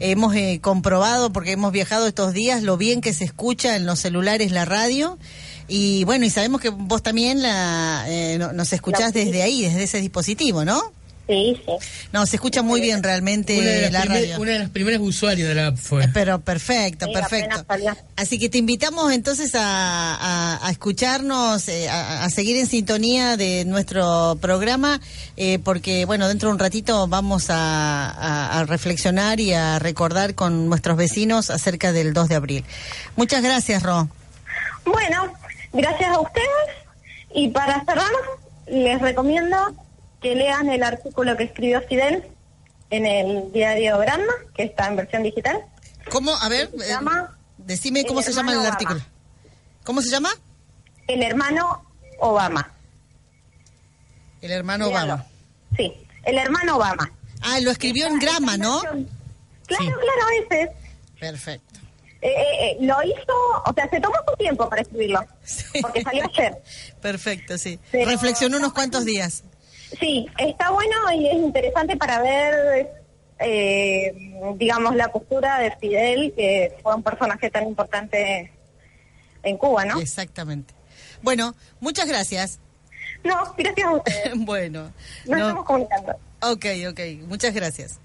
Hemos 0.00 0.34
eh, 0.34 0.60
comprobado 0.62 1.34
porque 1.34 1.52
hemos 1.52 1.72
viajado 1.72 2.06
estos 2.06 2.32
días 2.32 2.62
lo 2.62 2.78
bien 2.78 3.02
que 3.02 3.12
se 3.12 3.24
escucha 3.24 3.76
en 3.76 3.84
los 3.84 4.00
celulares 4.00 4.52
la 4.52 4.64
radio. 4.64 5.18
Y 5.68 6.04
bueno, 6.04 6.24
y 6.24 6.30
sabemos 6.30 6.60
que 6.60 6.68
vos 6.68 7.02
también 7.02 7.42
la, 7.42 8.04
eh, 8.08 8.38
nos 8.38 8.72
escuchás 8.72 9.12
desde 9.12 9.42
ahí, 9.42 9.62
desde 9.62 9.82
ese 9.82 10.00
dispositivo, 10.00 10.64
¿no? 10.64 10.92
Sí, 11.26 11.60
sí. 11.66 11.72
No, 12.12 12.24
se 12.24 12.36
escucha 12.36 12.62
muy 12.62 12.80
bien 12.80 13.02
realmente 13.02 13.58
una 13.58 13.70
de 13.70 13.90
la 13.90 14.04
radio. 14.04 14.38
Una 14.38 14.52
de 14.52 14.58
las 14.60 14.70
primeras 14.70 15.00
usuarios 15.00 15.48
de 15.48 15.54
la 15.56 15.68
app 15.68 15.76
fue. 15.76 16.06
Pero 16.14 16.40
perfecto, 16.40 17.10
perfecto. 17.12 17.64
Así 18.14 18.38
que 18.38 18.48
te 18.48 18.58
invitamos 18.58 19.12
entonces 19.12 19.52
a, 19.56 20.64
a, 20.64 20.70
escucharnos, 20.70 21.68
eh, 21.68 21.88
a, 21.88 22.28
seguir 22.30 22.56
en 22.58 22.68
sintonía 22.68 23.36
de 23.36 23.64
nuestro 23.64 24.38
programa, 24.40 25.00
eh, 25.36 25.58
porque 25.58 26.04
bueno, 26.04 26.28
dentro 26.28 26.48
de 26.48 26.54
un 26.54 26.60
ratito 26.60 27.08
vamos 27.08 27.46
a, 27.48 28.64
reflexionar 28.68 29.40
y 29.40 29.52
a 29.52 29.78
recordar 29.80 30.34
con 30.34 30.68
nuestros 30.68 30.96
vecinos 30.96 31.50
acerca 31.50 31.92
del 31.92 32.12
2 32.12 32.28
de 32.28 32.34
abril. 32.36 32.64
Muchas 33.16 33.42
gracias, 33.42 33.82
Ro. 33.82 34.08
Bueno, 34.84 35.32
gracias 35.76 36.08
a 36.10 36.20
ustedes 36.20 36.68
y 37.34 37.48
para 37.48 37.84
cerrar, 37.84 38.10
les 38.66 39.00
recomiendo 39.00 39.56
que 40.20 40.34
lean 40.34 40.70
el 40.70 40.82
artículo 40.82 41.36
que 41.36 41.44
escribió 41.44 41.80
Fidel 41.82 42.24
en 42.90 43.06
el 43.06 43.52
diario 43.52 43.98
Granma, 43.98 44.32
que 44.54 44.64
está 44.64 44.86
en 44.88 44.96
versión 44.96 45.22
digital. 45.22 45.64
¿Cómo? 46.10 46.34
A 46.36 46.48
ver, 46.48 46.70
se 46.78 46.88
llama 46.88 47.30
eh, 47.30 47.36
decime 47.58 48.04
cómo 48.04 48.22
se 48.22 48.32
llama 48.32 48.52
el 48.52 48.66
artículo. 48.66 49.00
¿Cómo 49.84 50.02
se 50.02 50.10
llama? 50.10 50.30
El 51.06 51.22
hermano 51.22 51.84
Obama. 52.18 52.72
El 54.40 54.50
hermano 54.50 54.88
Obama. 54.88 55.26
Sí, 55.76 55.92
el 56.24 56.38
hermano 56.38 56.76
Obama. 56.76 57.10
Ah, 57.42 57.60
lo 57.60 57.70
escribió 57.70 58.06
en 58.06 58.18
grama, 58.18 58.56
¿no? 58.56 58.80
Claro, 58.80 59.06
claro, 59.66 60.44
ese 60.44 60.62
es. 60.62 60.70
Perfecto. 61.20 61.75
Eh, 62.22 62.28
eh, 62.28 62.70
eh, 62.70 62.76
lo 62.80 62.96
hizo, 63.02 63.34
o 63.66 63.72
sea, 63.74 63.88
se 63.90 64.00
tomó 64.00 64.14
su 64.26 64.36
tiempo 64.36 64.68
para 64.68 64.82
escribirlo, 64.82 65.20
porque 65.82 66.02
salió 66.02 66.24
ayer. 66.24 66.62
Perfecto, 67.00 67.58
sí. 67.58 67.78
Reflexionó 67.92 68.56
unos 68.56 68.72
cuantos 68.72 69.04
días. 69.04 69.44
Sí, 70.00 70.26
está 70.38 70.70
bueno 70.70 70.96
y 71.14 71.28
es 71.28 71.34
interesante 71.34 71.96
para 71.96 72.20
ver, 72.20 72.90
eh, 73.38 74.12
digamos, 74.56 74.96
la 74.96 75.08
postura 75.12 75.58
de 75.58 75.76
Fidel, 75.76 76.32
que 76.34 76.76
fue 76.82 76.94
un 76.94 77.02
personaje 77.02 77.50
tan 77.50 77.68
importante 77.68 78.50
en 79.42 79.56
Cuba, 79.58 79.84
¿no? 79.84 80.00
Exactamente. 80.00 80.74
Bueno, 81.22 81.54
muchas 81.80 82.08
gracias. 82.08 82.60
No, 83.24 83.54
gracias 83.56 83.86
a 83.86 83.92
ustedes. 83.92 84.32
bueno. 84.36 84.92
Nos 85.26 85.40
estamos 85.40 85.64
comunicando. 85.64 86.12
Ok, 86.42 86.66
ok. 86.90 87.00
Muchas 87.28 87.54
gracias. 87.54 88.00